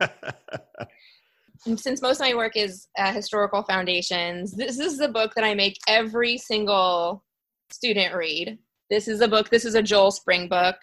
since 1.76 2.02
most 2.02 2.20
of 2.20 2.26
my 2.26 2.34
work 2.34 2.56
is 2.56 2.88
uh, 2.98 3.12
historical 3.12 3.62
foundations, 3.62 4.52
this 4.52 4.78
is 4.78 4.98
the 4.98 5.08
book 5.08 5.32
that 5.34 5.44
I 5.44 5.54
make 5.54 5.78
every 5.86 6.38
single 6.38 7.24
student 7.70 8.14
read. 8.14 8.58
This 8.90 9.08
is 9.08 9.20
a 9.20 9.28
book, 9.28 9.48
this 9.48 9.64
is 9.64 9.74
a 9.74 9.82
Joel 9.82 10.10
Spring 10.10 10.48
book. 10.48 10.76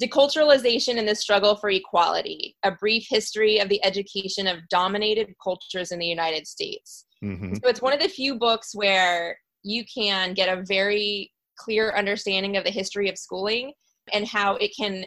Deculturalization 0.00 0.98
and 0.98 1.06
the 1.06 1.14
Struggle 1.14 1.54
for 1.54 1.70
Equality 1.70 2.56
A 2.64 2.72
Brief 2.72 3.06
History 3.08 3.58
of 3.58 3.68
the 3.68 3.84
Education 3.84 4.46
of 4.46 4.58
Dominated 4.70 5.34
Cultures 5.42 5.92
in 5.92 5.98
the 5.98 6.06
United 6.06 6.46
States. 6.46 7.04
Mm-hmm. 7.22 7.54
So 7.54 7.68
it's 7.68 7.82
one 7.82 7.92
of 7.92 8.00
the 8.00 8.08
few 8.08 8.36
books 8.36 8.74
where 8.74 9.38
you 9.62 9.84
can 9.94 10.34
get 10.34 10.48
a 10.48 10.62
very 10.62 11.30
clear 11.56 11.94
understanding 11.94 12.56
of 12.56 12.64
the 12.64 12.70
history 12.70 13.08
of 13.08 13.18
schooling 13.18 13.72
and 14.12 14.26
how 14.26 14.56
it 14.56 14.72
can 14.76 15.04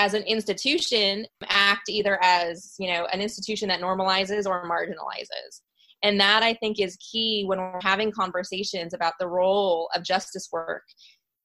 as 0.00 0.14
an 0.14 0.22
institution 0.22 1.26
act 1.48 1.88
either 1.88 2.18
as 2.22 2.74
you 2.78 2.90
know 2.90 3.06
an 3.12 3.20
institution 3.20 3.68
that 3.68 3.80
normalizes 3.80 4.46
or 4.46 4.68
marginalizes. 4.68 5.60
And 6.02 6.18
that 6.18 6.42
i 6.42 6.54
think 6.54 6.80
is 6.80 6.96
key 6.96 7.44
when 7.46 7.58
we're 7.58 7.80
having 7.82 8.10
conversations 8.10 8.94
about 8.94 9.14
the 9.20 9.28
role 9.28 9.88
of 9.94 10.02
justice 10.02 10.48
work 10.50 10.84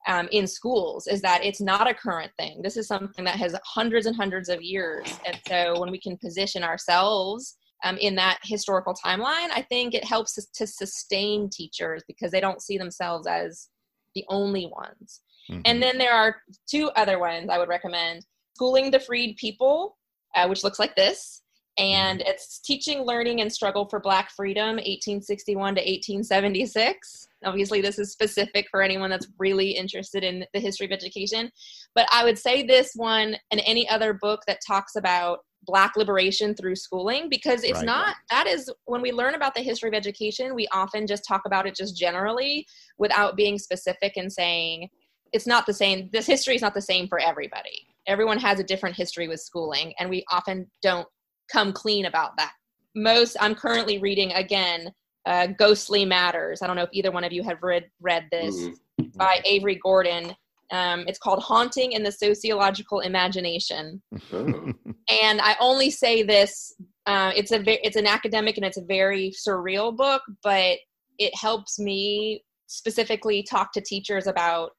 um, 0.07 0.29
in 0.31 0.45
schools 0.47 1.07
is 1.07 1.21
that 1.21 1.43
it's 1.43 1.59
not 1.59 1.89
a 1.89 1.93
current 1.93 2.31
thing. 2.37 2.61
This 2.61 2.77
is 2.77 2.87
something 2.87 3.25
that 3.25 3.37
has 3.37 3.55
hundreds 3.65 4.05
and 4.05 4.15
hundreds 4.15 4.49
of 4.49 4.61
years. 4.61 5.07
And 5.25 5.39
so 5.47 5.79
when 5.79 5.89
we 5.89 5.99
can 5.99 6.15
position 6.17 6.63
ourselves 6.63 7.57
um, 7.83 7.97
in 7.97 8.15
that 8.15 8.39
historical 8.43 8.93
timeline 8.93 9.49
i 9.53 9.65
think 9.69 9.93
it 9.93 10.03
helps 10.03 10.33
to 10.33 10.67
sustain 10.67 11.49
teachers 11.49 12.03
because 12.07 12.31
they 12.31 12.41
don't 12.41 12.61
see 12.61 12.77
themselves 12.77 13.27
as 13.27 13.69
the 14.15 14.25
only 14.29 14.67
ones. 14.67 15.21
Mm-hmm. 15.49 15.61
and 15.65 15.83
then 15.83 15.97
there 15.97 16.13
are 16.13 16.37
two 16.67 16.89
other 16.95 17.19
ones 17.19 17.49
i 17.51 17.59
would 17.59 17.69
recommend 17.69 18.25
Schooling 18.55 18.89
the 18.89 18.99
Freed 18.99 19.35
People, 19.35 19.97
uh, 20.35 20.47
which 20.47 20.63
looks 20.63 20.79
like 20.79 20.95
this. 20.95 21.41
And 21.77 22.21
mm-hmm. 22.21 22.29
it's 22.29 22.59
Teaching, 22.59 23.01
Learning, 23.01 23.41
and 23.41 23.51
Struggle 23.51 23.85
for 23.89 23.99
Black 23.99 24.31
Freedom, 24.31 24.77
1861 24.77 25.75
to 25.75 25.81
1876. 25.81 27.27
Obviously, 27.43 27.81
this 27.81 27.99
is 27.99 28.13
specific 28.13 28.67
for 28.71 28.81
anyone 28.81 29.09
that's 29.09 29.27
really 29.37 29.71
interested 29.71 30.23
in 30.23 30.45
the 30.53 30.59
history 30.59 30.85
of 30.85 30.93
education. 30.93 31.51
But 31.93 32.07
I 32.13 32.23
would 32.23 32.39
say 32.39 32.63
this 32.63 32.93
one 32.95 33.35
and 33.51 33.61
any 33.65 33.87
other 33.89 34.13
book 34.13 34.41
that 34.47 34.59
talks 34.65 34.95
about 34.95 35.39
black 35.65 35.97
liberation 35.97 36.55
through 36.55 36.75
schooling 36.75 37.27
because 37.27 37.63
it's 37.63 37.79
right. 37.79 37.85
not 37.85 38.15
that 38.29 38.45
is 38.45 38.71
when 38.85 39.01
we 39.01 39.11
learn 39.11 39.33
about 39.33 39.55
the 39.55 39.61
history 39.61 39.89
of 39.89 39.95
education 39.95 40.53
we 40.53 40.67
often 40.71 41.07
just 41.07 41.25
talk 41.27 41.41
about 41.47 41.65
it 41.65 41.75
just 41.75 41.97
generally 41.97 42.67
without 42.99 43.35
being 43.35 43.57
specific 43.57 44.13
and 44.15 44.31
saying 44.31 44.87
it's 45.33 45.47
not 45.47 45.65
the 45.65 45.73
same 45.73 46.07
this 46.13 46.27
history 46.27 46.53
is 46.53 46.61
not 46.61 46.75
the 46.75 46.81
same 46.81 47.07
for 47.07 47.17
everybody 47.17 47.87
everyone 48.07 48.39
has 48.39 48.59
a 48.59 48.63
different 48.63 48.95
history 48.95 49.27
with 49.27 49.39
schooling 49.39 49.93
and 49.99 50.09
we 50.09 50.23
often 50.31 50.69
don't 50.81 51.07
come 51.51 51.73
clean 51.73 52.05
about 52.05 52.37
that. 52.37 52.53
Most 52.95 53.37
i'm 53.39 53.55
currently 53.55 53.99
reading 53.99 54.31
again 54.33 54.91
uh, 55.25 55.47
ghostly 55.47 56.05
matters. 56.05 56.61
I 56.61 56.67
don't 56.67 56.75
know 56.75 56.83
if 56.83 56.89
either 56.93 57.11
one 57.11 57.23
of 57.23 57.33
you 57.33 57.41
have 57.43 57.57
read 57.63 57.85
read 57.99 58.27
this 58.31 58.55
mm-hmm. 58.55 59.17
by 59.17 59.41
avery 59.45 59.79
gordon. 59.81 60.35
Um, 60.71 61.05
it's 61.07 61.19
called 61.19 61.43
haunting 61.43 61.91
in 61.91 62.03
the 62.03 62.11
sociological 62.11 63.01
imagination. 63.01 64.01
Oh. 64.33 64.73
and 65.09 65.39
i 65.41 65.55
only 65.59 65.91
say 65.91 66.23
this 66.23 66.73
uh, 67.05 67.31
it's 67.35 67.51
a 67.51 67.59
ve- 67.59 67.79
it's 67.83 67.95
an 67.95 68.07
academic 68.07 68.57
and 68.57 68.65
it's 68.65 68.77
a 68.77 68.83
very 68.83 69.31
surreal 69.31 69.95
book 69.95 70.23
but 70.41 70.77
it 71.19 71.35
helps 71.35 71.77
me 71.79 72.43
specifically 72.67 73.43
talk 73.43 73.71
to 73.73 73.81
teachers 73.81 74.25
about 74.25 74.71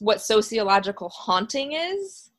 what 0.00 0.20
sociological 0.20 1.08
haunting 1.08 1.72
is 1.72 2.30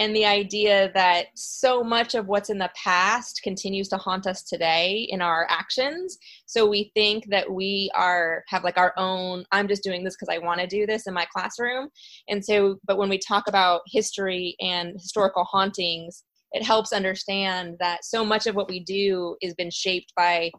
and 0.00 0.16
the 0.16 0.24
idea 0.24 0.90
that 0.94 1.26
so 1.34 1.84
much 1.84 2.14
of 2.14 2.26
what's 2.26 2.48
in 2.48 2.56
the 2.56 2.70
past 2.74 3.42
continues 3.44 3.86
to 3.88 3.98
haunt 3.98 4.26
us 4.26 4.42
today 4.42 5.06
in 5.10 5.20
our 5.20 5.46
actions. 5.50 6.16
So 6.46 6.66
we 6.66 6.90
think 6.94 7.26
that 7.28 7.52
we 7.52 7.90
are 7.94 8.42
have 8.48 8.64
like 8.64 8.78
our 8.78 8.94
own 8.96 9.44
i'm 9.52 9.68
just 9.68 9.82
doing 9.82 10.02
this 10.02 10.16
because 10.16 10.34
i 10.34 10.38
want 10.38 10.58
to 10.58 10.66
do 10.66 10.86
this 10.86 11.06
in 11.06 11.12
my 11.12 11.26
classroom. 11.26 11.90
And 12.28 12.42
so 12.42 12.78
but 12.86 12.96
when 12.96 13.10
we 13.10 13.18
talk 13.18 13.46
about 13.46 13.82
history 13.86 14.56
and 14.58 14.94
historical 14.94 15.44
hauntings 15.44 16.24
it 16.52 16.64
helps 16.64 16.94
understand 16.94 17.76
that 17.78 18.04
so 18.04 18.24
much 18.24 18.46
of 18.46 18.56
what 18.56 18.70
we 18.70 18.80
do 18.80 19.36
has 19.42 19.54
been 19.54 19.70
shaped 19.70 20.12
by 20.16 20.50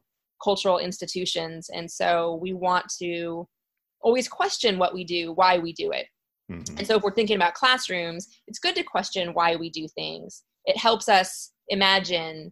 cultural 0.41 0.77
institutions. 0.77 1.67
And 1.73 1.89
so 1.91 2.39
we 2.41 2.53
want 2.53 2.85
to 2.99 3.47
always 4.01 4.27
question 4.27 4.77
what 4.77 4.93
we 4.93 5.03
do 5.03 5.33
why 5.33 5.57
we 5.57 5.73
do 5.73 5.91
it 5.91 6.05
Mm-hmm. 6.51 6.77
And 6.77 6.87
so 6.87 6.97
if 6.97 7.03
we're 7.03 7.13
thinking 7.13 7.35
about 7.35 7.53
classrooms, 7.53 8.27
it's 8.47 8.59
good 8.59 8.75
to 8.75 8.83
question 8.83 9.33
why 9.33 9.55
we 9.55 9.69
do 9.69 9.87
things. 9.87 10.43
It 10.65 10.77
helps 10.77 11.09
us 11.09 11.51
imagine 11.69 12.51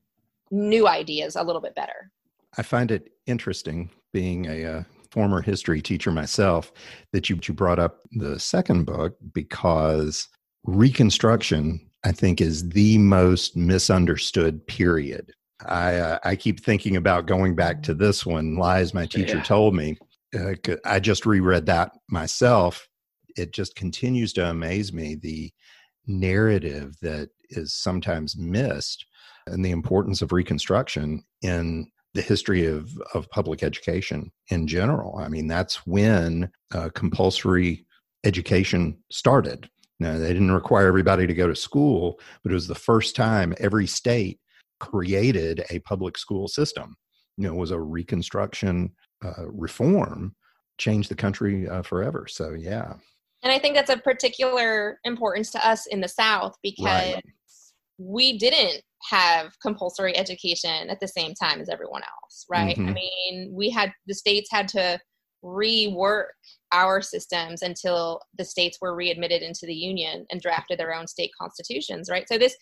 new 0.51 0.87
ideas 0.87 1.35
a 1.35 1.43
little 1.43 1.61
bit 1.61 1.75
better. 1.75 2.11
I 2.57 2.63
find 2.63 2.89
it 2.91 3.11
interesting 3.27 3.89
being 4.11 4.47
a, 4.47 4.63
a 4.63 4.77
uh, 4.79 4.83
former 5.11 5.41
history 5.41 5.81
teacher 5.81 6.11
myself 6.11 6.71
that 7.13 7.29
you, 7.29 7.39
you 7.43 7.53
brought 7.53 7.79
up 7.79 7.99
the 8.11 8.39
second 8.39 8.85
book 8.85 9.15
because 9.33 10.27
Reconstruction 10.65 11.89
I 12.03 12.11
think 12.11 12.41
is 12.41 12.67
the 12.69 12.97
most 12.97 13.55
misunderstood 13.55 14.65
period. 14.67 15.31
I 15.65 15.95
uh, 15.95 16.19
I 16.23 16.35
keep 16.35 16.63
thinking 16.63 16.95
about 16.95 17.25
going 17.27 17.55
back 17.55 17.81
to 17.83 17.93
this 17.93 18.25
one. 18.25 18.55
Lies 18.55 18.93
my 18.93 19.05
teacher 19.05 19.37
Yeah. 19.37 19.43
told 19.43 19.75
me. 19.75 19.97
Uh, 20.33 20.53
c- 20.65 20.77
I 20.85 20.99
just 20.99 21.25
reread 21.25 21.65
that 21.67 21.91
myself. 22.09 22.87
It 23.39 23.53
just 23.53 23.75
continues 23.75 24.33
to 24.33 24.49
amaze 24.49 24.91
me 24.91 25.15
the 25.15 25.51
narrative 26.07 26.95
that 27.01 27.29
is 27.49 27.73
sometimes 27.73 28.37
missed 28.37 29.05
and 29.47 29.63
the 29.63 29.71
importance 29.71 30.21
of 30.21 30.31
Reconstruction 30.31 31.23
in 31.41 31.89
the 32.13 32.21
history 32.21 32.65
of, 32.65 32.91
of 33.13 33.29
public 33.29 33.63
education 33.63 34.31
in 34.49 34.67
general. 34.67 35.17
I 35.17 35.29
mean, 35.29 35.47
that's 35.47 35.85
when 35.85 36.51
uh, 36.73 36.89
compulsory 36.93 37.85
education 38.23 38.97
started. 39.11 39.69
Now, 39.99 40.17
they 40.17 40.33
didn't 40.33 40.51
require 40.51 40.87
everybody 40.87 41.27
to 41.27 41.33
go 41.33 41.47
to 41.47 41.55
school, 41.55 42.19
but 42.43 42.51
it 42.51 42.55
was 42.55 42.67
the 42.67 42.75
first 42.75 43.15
time 43.15 43.53
every 43.59 43.85
state 43.85 44.39
created 44.79 45.63
a 45.69 45.79
public 45.79 46.17
school 46.17 46.47
system. 46.47 46.95
You 47.37 47.47
know, 47.47 47.53
it 47.53 47.57
was 47.57 47.71
a 47.71 47.79
Reconstruction 47.79 48.91
uh, 49.23 49.45
reform, 49.47 50.35
changed 50.77 51.09
the 51.09 51.15
country 51.15 51.67
uh, 51.67 51.83
forever. 51.83 52.25
So, 52.29 52.51
yeah. 52.51 52.93
And 53.43 53.51
I 53.53 53.59
think 53.59 53.75
that's 53.75 53.89
a 53.89 53.97
particular 53.97 54.99
importance 55.03 55.51
to 55.51 55.67
us 55.67 55.85
in 55.87 56.01
the 56.01 56.07
South 56.07 56.55
because 56.61 57.13
Right. 57.13 57.23
we 57.97 58.37
didn't 58.37 58.81
have 59.09 59.57
compulsory 59.61 60.15
education 60.17 60.89
at 60.89 60.99
the 60.99 61.07
same 61.07 61.33
time 61.33 61.61
as 61.61 61.69
everyone 61.69 62.01
else, 62.03 62.45
right? 62.49 62.77
I 62.77 62.81
Mhm. 62.81 62.93
mean, 62.93 63.53
we 63.53 63.69
had 63.69 63.93
the 64.07 64.13
states 64.13 64.49
had 64.51 64.67
to 64.69 64.99
rework 65.41 66.27
our 66.73 67.01
systems 67.01 67.61
until 67.61 68.21
the 68.37 68.43
states 68.43 68.77
were 68.81 68.93
readmitted 68.93 69.41
into 69.41 69.65
the 69.65 69.73
union 69.73 70.25
and 70.29 70.41
drafted 70.41 70.77
their 70.77 70.93
own 70.93 71.07
state 71.07 71.31
constitutions, 71.39 72.09
right? 72.09 72.27
So 72.27 72.37
this 72.37 72.57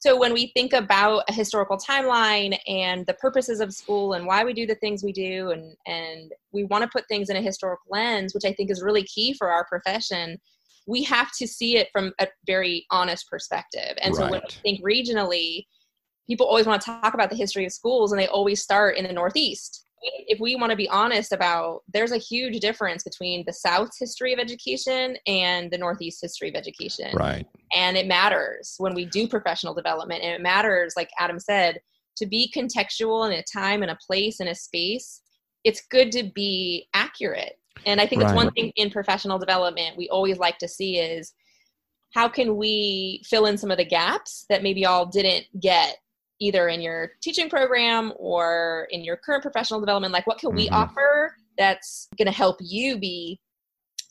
so 0.00 0.18
when 0.18 0.32
we 0.32 0.50
think 0.54 0.72
about 0.72 1.24
a 1.28 1.32
historical 1.32 1.76
timeline 1.76 2.58
and 2.66 3.06
the 3.06 3.14
purposes 3.14 3.60
of 3.60 3.72
school 3.72 4.14
and 4.14 4.26
why 4.26 4.44
we 4.44 4.52
do 4.52 4.66
the 4.66 4.74
things 4.76 5.04
we 5.04 5.12
do 5.12 5.50
and 5.50 5.76
and 5.86 6.32
we 6.52 6.64
want 6.64 6.82
to 6.82 6.90
put 6.90 7.06
things 7.08 7.30
in 7.30 7.36
a 7.36 7.42
historical 7.42 7.86
lens 7.90 8.34
which 8.34 8.44
i 8.44 8.52
think 8.52 8.70
is 8.70 8.82
really 8.82 9.04
key 9.04 9.34
for 9.34 9.50
our 9.50 9.64
profession 9.66 10.38
we 10.86 11.02
have 11.04 11.30
to 11.38 11.46
see 11.46 11.76
it 11.76 11.88
from 11.92 12.12
a 12.20 12.26
very 12.46 12.84
honest 12.90 13.28
perspective. 13.30 13.96
And 14.02 14.14
so 14.14 14.22
when 14.28 14.40
we 14.42 14.54
think 14.62 14.84
regionally 14.84 15.66
people 16.26 16.46
always 16.46 16.66
want 16.66 16.80
to 16.80 16.86
talk 16.86 17.14
about 17.14 17.30
the 17.30 17.36
history 17.36 17.64
of 17.64 17.72
schools 17.72 18.12
and 18.12 18.20
they 18.20 18.28
always 18.28 18.62
start 18.62 18.96
in 18.96 19.04
the 19.04 19.12
northeast. 19.12 19.84
If 20.02 20.38
we 20.40 20.56
want 20.56 20.70
to 20.70 20.76
be 20.76 20.88
honest 20.88 21.32
about 21.32 21.80
there's 21.92 22.12
a 22.12 22.18
huge 22.18 22.60
difference 22.60 23.02
between 23.02 23.44
the 23.46 23.52
south's 23.52 23.98
history 23.98 24.32
of 24.32 24.38
education 24.38 25.16
and 25.26 25.70
the 25.70 25.78
northeast 25.78 26.20
history 26.22 26.48
of 26.48 26.54
education. 26.54 27.14
Right. 27.14 27.46
And 27.74 27.96
it 27.96 28.06
matters 28.06 28.74
when 28.78 28.94
we 28.94 29.04
do 29.04 29.28
professional 29.28 29.74
development 29.74 30.22
and 30.22 30.32
it 30.32 30.40
matters 30.40 30.94
like 30.96 31.10
adam 31.18 31.38
said 31.38 31.80
to 32.16 32.26
be 32.26 32.52
contextual 32.54 33.26
in 33.26 33.38
a 33.38 33.42
time 33.42 33.82
and 33.82 33.90
a 33.90 33.98
place 34.06 34.40
and 34.40 34.48
a 34.48 34.54
space 34.54 35.22
it's 35.62 35.82
good 35.90 36.10
to 36.10 36.30
be 36.34 36.88
accurate. 36.94 37.58
And 37.86 38.00
i 38.00 38.06
think 38.06 38.22
it's 38.22 38.32
one 38.32 38.50
thing 38.52 38.72
in 38.76 38.90
professional 38.90 39.38
development 39.38 39.96
we 39.96 40.08
always 40.08 40.38
like 40.38 40.58
to 40.58 40.68
see 40.68 40.98
is 40.98 41.32
how 42.12 42.28
can 42.28 42.56
we 42.56 43.22
fill 43.24 43.46
in 43.46 43.56
some 43.56 43.70
of 43.70 43.78
the 43.78 43.84
gaps 43.84 44.44
that 44.48 44.62
maybe 44.62 44.80
y'all 44.80 45.06
didn't 45.06 45.46
get 45.60 45.96
either 46.40 46.68
in 46.68 46.80
your 46.80 47.12
teaching 47.22 47.48
program 47.48 48.12
or 48.16 48.88
in 48.90 49.04
your 49.04 49.16
current 49.16 49.42
professional 49.42 49.80
development? 49.80 50.12
Like 50.12 50.26
what 50.26 50.38
can 50.38 50.54
we 50.54 50.68
Mhm. 50.68 50.72
offer 50.72 51.36
that's 51.56 52.08
going 52.16 52.26
to 52.26 52.32
help 52.32 52.56
you 52.60 52.98
be 52.98 53.40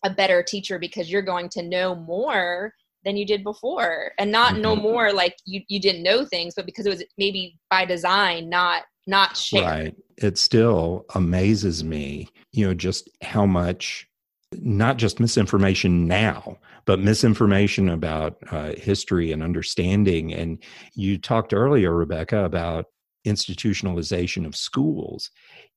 a 0.05 0.09
better 0.09 0.41
teacher 0.41 0.79
because 0.79 1.11
you're 1.11 1.21
going 1.21 1.49
to 1.49 1.61
know 1.61 1.95
more 1.95 2.73
than 3.05 3.17
you 3.17 3.25
did 3.25 3.43
before 3.43 4.11
and 4.17 4.31
not 4.31 4.57
know 4.57 4.75
Mhm. 4.75 4.81
more 4.81 5.13
like 5.13 5.35
you, 5.45 5.61
you 5.67 5.79
didn't 5.79 6.03
know 6.03 6.25
things 6.25 6.53
but 6.55 6.65
because 6.65 6.85
it 6.85 6.89
was 6.89 7.03
maybe 7.17 7.57
by 7.69 7.85
design 7.85 8.49
not 8.49 8.83
not 9.07 9.35
shared 9.35 9.65
Right. 9.65 9.95
It 10.17 10.37
still 10.37 11.05
amazes 11.15 11.83
me, 11.83 12.27
you 12.51 12.67
know, 12.67 12.73
just 12.73 13.09
how 13.21 13.45
much, 13.45 14.07
not 14.53 14.97
just 14.97 15.19
misinformation 15.19 16.07
now, 16.07 16.57
but 16.85 16.99
misinformation 16.99 17.89
about 17.89 18.37
uh, 18.51 18.73
history 18.77 19.31
and 19.31 19.41
understanding. 19.41 20.33
And 20.33 20.61
you 20.93 21.17
talked 21.17 21.53
earlier, 21.53 21.93
Rebekah, 21.95 22.43
about 22.43 22.85
institutionalization 23.25 24.45
of 24.45 24.55
schools. 24.55 25.31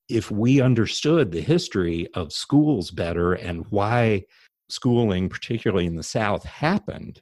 If 0.08 0.30
we 0.30 0.60
understood 0.60 1.30
the 1.30 1.40
history 1.40 2.08
of 2.14 2.32
schools 2.32 2.90
better 2.90 3.34
and 3.34 3.64
why 3.70 4.24
schooling, 4.72 5.28
particularly 5.28 5.86
in 5.86 5.96
the 5.96 6.02
South, 6.02 6.44
happened, 6.44 7.20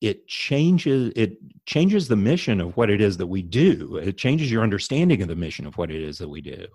it 0.00 0.26
changes 0.28 1.12
it 1.16 1.36
changes 1.66 2.08
the 2.08 2.16
mission 2.16 2.60
of 2.60 2.76
what 2.76 2.90
it 2.90 3.00
is 3.00 3.16
that 3.18 3.26
we 3.26 3.42
do. 3.42 3.96
It 3.96 4.16
changes 4.16 4.50
your 4.50 4.62
understanding 4.62 5.20
of 5.22 5.28
the 5.28 5.36
mission 5.36 5.66
of 5.66 5.76
what 5.76 5.90
it 5.90 6.00
is 6.00 6.18
that 6.18 6.28
we 6.28 6.40
do. 6.40 6.66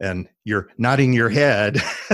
And 0.00 0.28
you're 0.44 0.68
nodding 0.76 1.12
your 1.12 1.28
head 1.28 1.80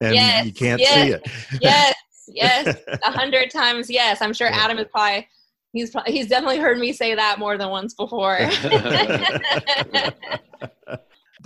and 0.00 0.14
Yes, 0.14 0.46
you 0.46 0.52
can't 0.52 0.80
yes, 0.80 0.94
see 0.94 1.12
it. 1.12 1.22
yes 1.60 1.94
yes 2.28 2.76
a 3.04 3.10
hundred 3.10 3.50
times 3.50 3.90
yes. 3.90 4.22
I'm 4.22 4.32
sure 4.32 4.48
adam 4.48 4.78
is 4.78 4.86
probably 4.92 5.26
he's 5.72 5.90
probably, 5.90 6.12
he's 6.12 6.28
definitely 6.28 6.58
heard 6.58 6.78
me 6.78 6.92
say 6.92 7.14
that 7.16 7.38
more 7.38 7.58
than 7.58 7.70
once 7.70 7.94
before. 7.94 8.38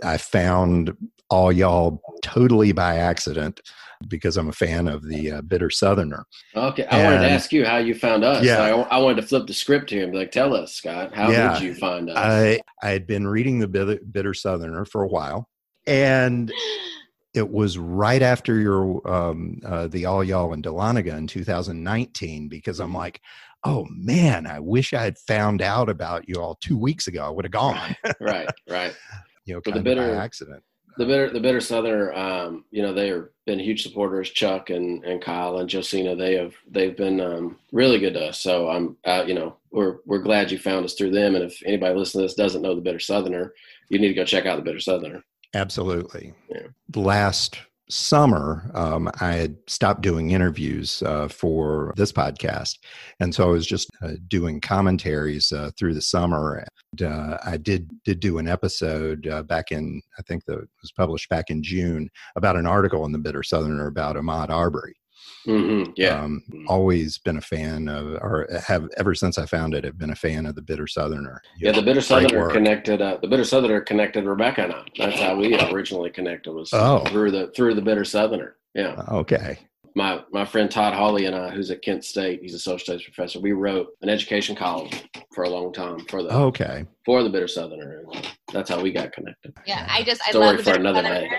I 0.04 0.16
found 0.18 0.96
all 1.30 1.52
y'all 1.52 2.02
totally 2.22 2.72
by 2.72 2.96
accident 2.96 3.60
because 4.08 4.36
i'm 4.36 4.48
a 4.48 4.52
fan 4.52 4.88
of 4.88 5.06
the 5.08 5.30
uh, 5.32 5.42
bitter 5.42 5.70
southerner 5.70 6.24
Okay, 6.56 6.84
I 6.86 7.04
wanted 7.04 7.20
to 7.20 7.30
ask 7.30 7.52
you 7.52 7.64
how 7.64 7.76
you 7.78 7.94
found 7.94 8.24
us. 8.24 8.44
Yeah. 8.44 8.60
I, 8.62 8.70
I 8.70 8.98
wanted 8.98 9.20
to 9.20 9.26
flip 9.26 9.46
the 9.46 9.54
script 9.54 9.90
here 9.90 10.02
and 10.02 10.10
be 10.12 10.18
like, 10.18 10.32
"Tell 10.32 10.54
us, 10.54 10.74
Scott, 10.74 11.14
how 11.14 11.30
Yeah. 11.30 11.52
did 11.54 11.62
you 11.62 11.74
find 11.74 12.10
us?" 12.10 12.16
i 12.16 12.60
i 12.82 12.90
had 12.90 13.06
been 13.06 13.26
reading 13.28 13.58
the 13.60 13.68
bitter, 13.68 13.98
bitter 14.10 14.34
southerner 14.34 14.84
for 14.84 15.02
a 15.02 15.08
while 15.08 15.48
and 15.86 16.52
it 17.34 17.48
was 17.50 17.78
right 17.78 18.22
after 18.22 18.58
your 18.58 19.08
um, 19.08 19.60
uh, 19.64 19.86
the 19.86 20.04
all 20.06 20.24
y'all 20.24 20.52
in 20.52 20.62
Dahlonega 20.62 21.16
in 21.16 21.26
2019 21.28 22.48
because 22.48 22.80
I'm 22.80 22.92
like, 22.94 23.20
oh 23.64 23.86
man, 23.90 24.46
I 24.46 24.58
wish 24.58 24.92
I 24.92 25.02
had 25.04 25.18
found 25.18 25.62
out 25.62 25.88
about 25.88 26.28
you 26.28 26.36
all 26.40 26.56
two 26.60 26.76
weeks 26.78 27.06
ago. 27.06 27.24
I 27.24 27.30
would 27.30 27.44
have 27.44 27.52
gone, 27.52 27.94
right, 28.20 28.48
right. 28.68 28.94
you 29.44 29.54
know, 29.54 29.60
Well, 29.64 29.72
the 29.72 29.72
kind 29.72 29.76
of 29.78 29.84
by 29.84 29.90
bitter- 30.02 30.14
accident. 30.16 30.62
The 30.98 31.06
bitter, 31.06 31.30
the 31.30 31.40
bitter 31.40 31.60
Southerner, 31.60 32.12
um, 32.12 32.64
you 32.70 32.82
know, 32.82 32.92
they 32.92 33.08
have 33.08 33.28
been 33.46 33.58
huge 33.58 33.82
supporters. 33.82 34.30
Chuck 34.30 34.70
and, 34.70 35.04
and 35.04 35.22
Kyle 35.22 35.58
and 35.58 35.70
Josina, 35.70 36.14
they 36.14 36.34
have 36.34 36.54
they've 36.70 36.96
been 36.96 37.20
um, 37.20 37.58
really 37.72 37.98
good 37.98 38.14
to 38.14 38.26
us. 38.26 38.38
So 38.38 38.68
I'm, 38.68 38.96
uh, 39.04 39.24
you 39.26 39.34
know, 39.34 39.56
we're 39.70 39.98
we're 40.04 40.18
glad 40.18 40.50
you 40.50 40.58
found 40.58 40.84
us 40.84 40.94
through 40.94 41.12
them. 41.12 41.34
And 41.34 41.44
if 41.44 41.62
anybody 41.64 41.94
listening 41.94 42.22
to 42.22 42.26
this 42.26 42.34
doesn't 42.34 42.62
know 42.62 42.74
the 42.74 42.80
Bitter 42.80 42.98
Southerner, 42.98 43.54
you 43.88 43.98
need 43.98 44.08
to 44.08 44.14
go 44.14 44.24
check 44.24 44.46
out 44.46 44.56
the 44.56 44.62
Bitter 44.62 44.80
Southerner. 44.80 45.24
Absolutely. 45.54 46.32
Yeah. 46.48 46.68
Last 46.94 47.58
summer, 47.90 48.70
um, 48.74 49.10
I 49.20 49.32
had 49.32 49.56
stopped 49.66 50.02
doing 50.02 50.30
interviews 50.30 51.02
uh, 51.02 51.28
for 51.28 51.92
this 51.96 52.12
podcast. 52.12 52.78
And 53.18 53.34
so 53.34 53.48
I 53.48 53.52
was 53.52 53.66
just 53.66 53.88
uh, 54.02 54.12
doing 54.28 54.60
commentaries 54.60 55.52
uh, 55.52 55.70
through 55.78 55.94
the 55.94 56.02
summer. 56.02 56.64
And, 56.92 57.02
uh, 57.02 57.38
I 57.44 57.56
did, 57.56 57.90
did 58.04 58.20
do 58.20 58.38
an 58.38 58.48
episode 58.48 59.26
uh, 59.26 59.42
back 59.42 59.72
in, 59.72 60.00
I 60.18 60.22
think 60.22 60.44
that 60.46 60.58
was 60.58 60.92
published 60.92 61.28
back 61.28 61.50
in 61.50 61.62
June 61.62 62.08
about 62.36 62.56
an 62.56 62.66
article 62.66 63.04
in 63.04 63.12
the 63.12 63.18
Bitter 63.18 63.42
Southerner 63.42 63.86
about 63.86 64.16
Ahmaud 64.16 64.50
Arbery. 64.50 64.99
Mm-hmm. 65.46 65.92
Yeah, 65.96 66.22
Um, 66.22 66.42
always 66.68 67.18
been 67.18 67.36
a 67.38 67.40
fan 67.40 67.88
of, 67.88 68.06
or 68.22 68.46
have 68.66 68.88
ever 68.96 69.14
since 69.14 69.38
I 69.38 69.46
found 69.46 69.74
it, 69.74 69.84
have 69.84 69.98
been 69.98 70.10
a 70.10 70.14
fan 70.16 70.46
of 70.46 70.54
the 70.54 70.62
Bitter 70.62 70.86
Southerner. 70.86 71.40
yeah. 71.58 71.72
The 71.72 71.82
Bitter 71.82 72.00
Southerner 72.00 72.50
connected. 72.50 73.00
Uh, 73.00 73.18
the 73.22 73.28
Bitter 73.28 73.44
Southerner 73.44 73.80
connected 73.80 74.24
Rebekah 74.24 74.64
and 74.64 74.72
I. 74.72 74.84
That's 74.98 75.20
how 75.20 75.36
we 75.36 75.58
originally 75.72 76.10
connected. 76.10 76.52
Was 76.52 76.70
Oh. 76.72 77.00
through 77.06 77.30
the 77.30 77.48
through 77.56 77.74
the 77.74 77.82
Bitter 77.82 78.04
Southerner. 78.04 78.56
Yeah. 78.74 79.02
Okay. 79.10 79.58
my 79.96 80.22
my 80.30 80.44
friend 80.44 80.70
Todd 80.70 80.94
Hawley 80.94 81.24
and 81.26 81.34
I, 81.34 81.50
who's 81.50 81.70
at 81.72 81.82
Kent 81.82 82.04
State, 82.04 82.40
he's 82.42 82.54
a 82.54 82.58
social 82.60 82.78
studies 82.78 83.02
professor. 83.02 83.40
We 83.40 83.50
wrote 83.52 83.88
an 84.02 84.08
education 84.08 84.54
column 84.54 84.88
for 85.34 85.42
a 85.44 85.50
long 85.50 85.72
time 85.72 86.00
for 86.06 86.22
the 86.22 86.32
Okay. 86.32 86.84
for 87.04 87.22
the 87.24 87.30
Bitter 87.30 87.48
Southerner. 87.48 88.04
And 88.12 88.28
that's 88.52 88.70
how 88.70 88.80
we 88.80 88.92
got 88.92 89.10
connected. 89.12 89.52
Yeah, 89.66 89.86
I 89.90 90.04
just 90.04 90.20
I 90.26 90.30
Story 90.30 90.46
love 90.46 90.56
the 90.58 90.62
for 90.62 90.70
Bitter 90.70 90.80
another 90.80 91.02
Southerner. 91.02 91.20
day. 91.28 91.36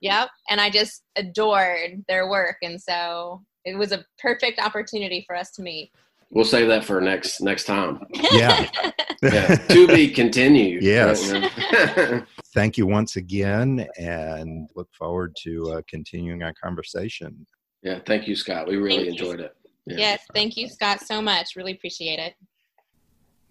Yep, 0.00 0.28
and 0.48 0.60
I 0.60 0.70
just 0.70 1.02
adored 1.16 2.04
their 2.08 2.28
work, 2.28 2.56
and 2.62 2.80
so 2.80 3.42
it 3.64 3.76
was 3.76 3.92
a 3.92 4.04
perfect 4.18 4.58
opportunity 4.58 5.22
for 5.26 5.36
us 5.36 5.50
to 5.52 5.62
meet. 5.62 5.92
We'll 6.30 6.44
save 6.44 6.68
that 6.68 6.84
for 6.84 7.00
next 7.00 7.40
next 7.40 7.64
time. 7.64 8.00
Yeah. 8.32 8.68
Yeah, 9.22 9.54
to 9.56 9.86
be 9.86 10.08
continued. 10.08 10.82
Yes. 10.82 11.30
Right? 11.30 12.24
Thank 12.54 12.78
you 12.78 12.86
once 12.86 13.16
again 13.16 13.86
and 13.98 14.70
look 14.74 14.88
forward 14.94 15.36
to 15.42 15.72
uh, 15.72 15.82
continuing 15.86 16.42
our 16.42 16.54
conversation. 16.54 17.46
yeah. 17.82 17.98
Thank 18.06 18.26
you, 18.26 18.34
Scott. 18.34 18.66
We 18.66 18.76
really 18.76 19.04
Thank 19.08 19.18
you. 19.20 19.26
enjoyed 19.26 19.40
it. 19.40 19.54
Yeah. 19.84 19.96
Yes, 19.98 20.22
thank 20.34 20.56
you, 20.56 20.68
Scott, 20.68 21.00
so 21.02 21.20
much. 21.20 21.54
Really 21.54 21.72
appreciate 21.72 22.18
it. 22.18 22.32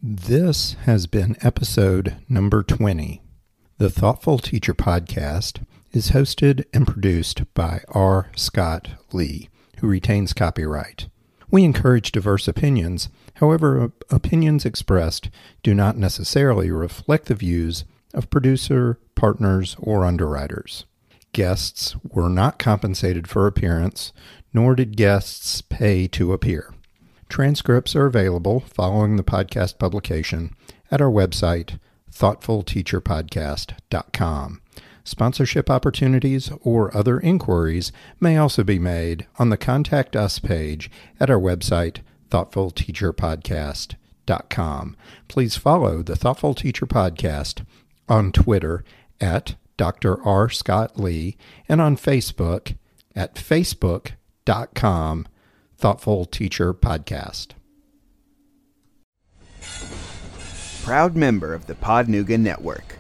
This 0.01 0.73
has 0.85 1.05
been 1.05 1.35
episode 1.41 2.15
number 2.27 2.63
20. 2.63 3.21
The 3.77 3.89
Thoughtful 3.91 4.39
Teacher 4.39 4.73
Podcast 4.73 5.63
is 5.91 6.11
hosted 6.11 6.63
and 6.73 6.87
produced 6.87 7.43
by 7.53 7.81
R. 7.89 8.31
Scott 8.35 8.89
Lee, 9.11 9.49
who 9.79 9.87
retains 9.87 10.33
copyright. 10.33 11.07
We 11.51 11.63
encourage 11.63 12.11
diverse 12.11 12.47
opinions. 12.47 13.09
However, 13.35 13.91
opinions 14.09 14.65
expressed 14.65 15.29
do 15.63 15.73
not 15.73 15.97
necessarily 15.97 16.69
reflect 16.69 17.25
the 17.25 17.35
views 17.35 17.85
of 18.13 18.29
producer, 18.29 18.99
partners, 19.15 19.75
or 19.79 20.05
underwriters. 20.05 20.85
Guests 21.33 21.95
were 22.03 22.29
not 22.29 22.59
compensated 22.59 23.27
for 23.27 23.47
appearance, 23.47 24.13
nor 24.53 24.75
did 24.75 24.97
guests 24.97 25.61
pay 25.61 26.07
to 26.07 26.33
appear. 26.33 26.73
Transcripts 27.29 27.95
are 27.95 28.07
available 28.07 28.61
following 28.61 29.15
the 29.15 29.23
podcast 29.23 29.77
publication 29.77 30.55
at 30.89 31.01
our 31.01 31.11
website, 31.11 31.77
thoughtfulteacherpodcast.com. 32.11 34.61
Sponsorship 35.09 35.69
opportunities 35.71 36.51
or 36.61 36.95
other 36.95 37.19
inquiries 37.19 37.91
may 38.19 38.37
also 38.37 38.63
be 38.63 38.77
made 38.77 39.25
on 39.39 39.49
the 39.49 39.57
Contact 39.57 40.15
Us 40.15 40.37
page 40.37 40.91
at 41.19 41.31
our 41.31 41.39
website, 41.39 42.01
thoughtfulteacherpodcast.com. 42.29 44.97
Please 45.27 45.57
follow 45.57 46.03
the 46.03 46.15
Thoughtful 46.15 46.53
Teacher 46.53 46.85
Podcast 46.85 47.65
on 48.07 48.31
Twitter 48.31 48.83
at 49.19 49.55
Dr. 49.77 50.23
R. 50.23 50.47
Scott 50.47 50.99
Lee 50.99 51.37
and 51.67 51.81
on 51.81 51.97
Facebook 51.97 52.75
at 53.15 53.33
facebook.com 53.33 55.27
Thoughtful 55.75 56.25
Teacher 56.25 56.71
Podcast. 56.75 57.47
Proud 60.83 61.15
member 61.15 61.55
of 61.55 61.65
the 61.65 61.73
Podnooga 61.73 62.39
Network. 62.39 62.98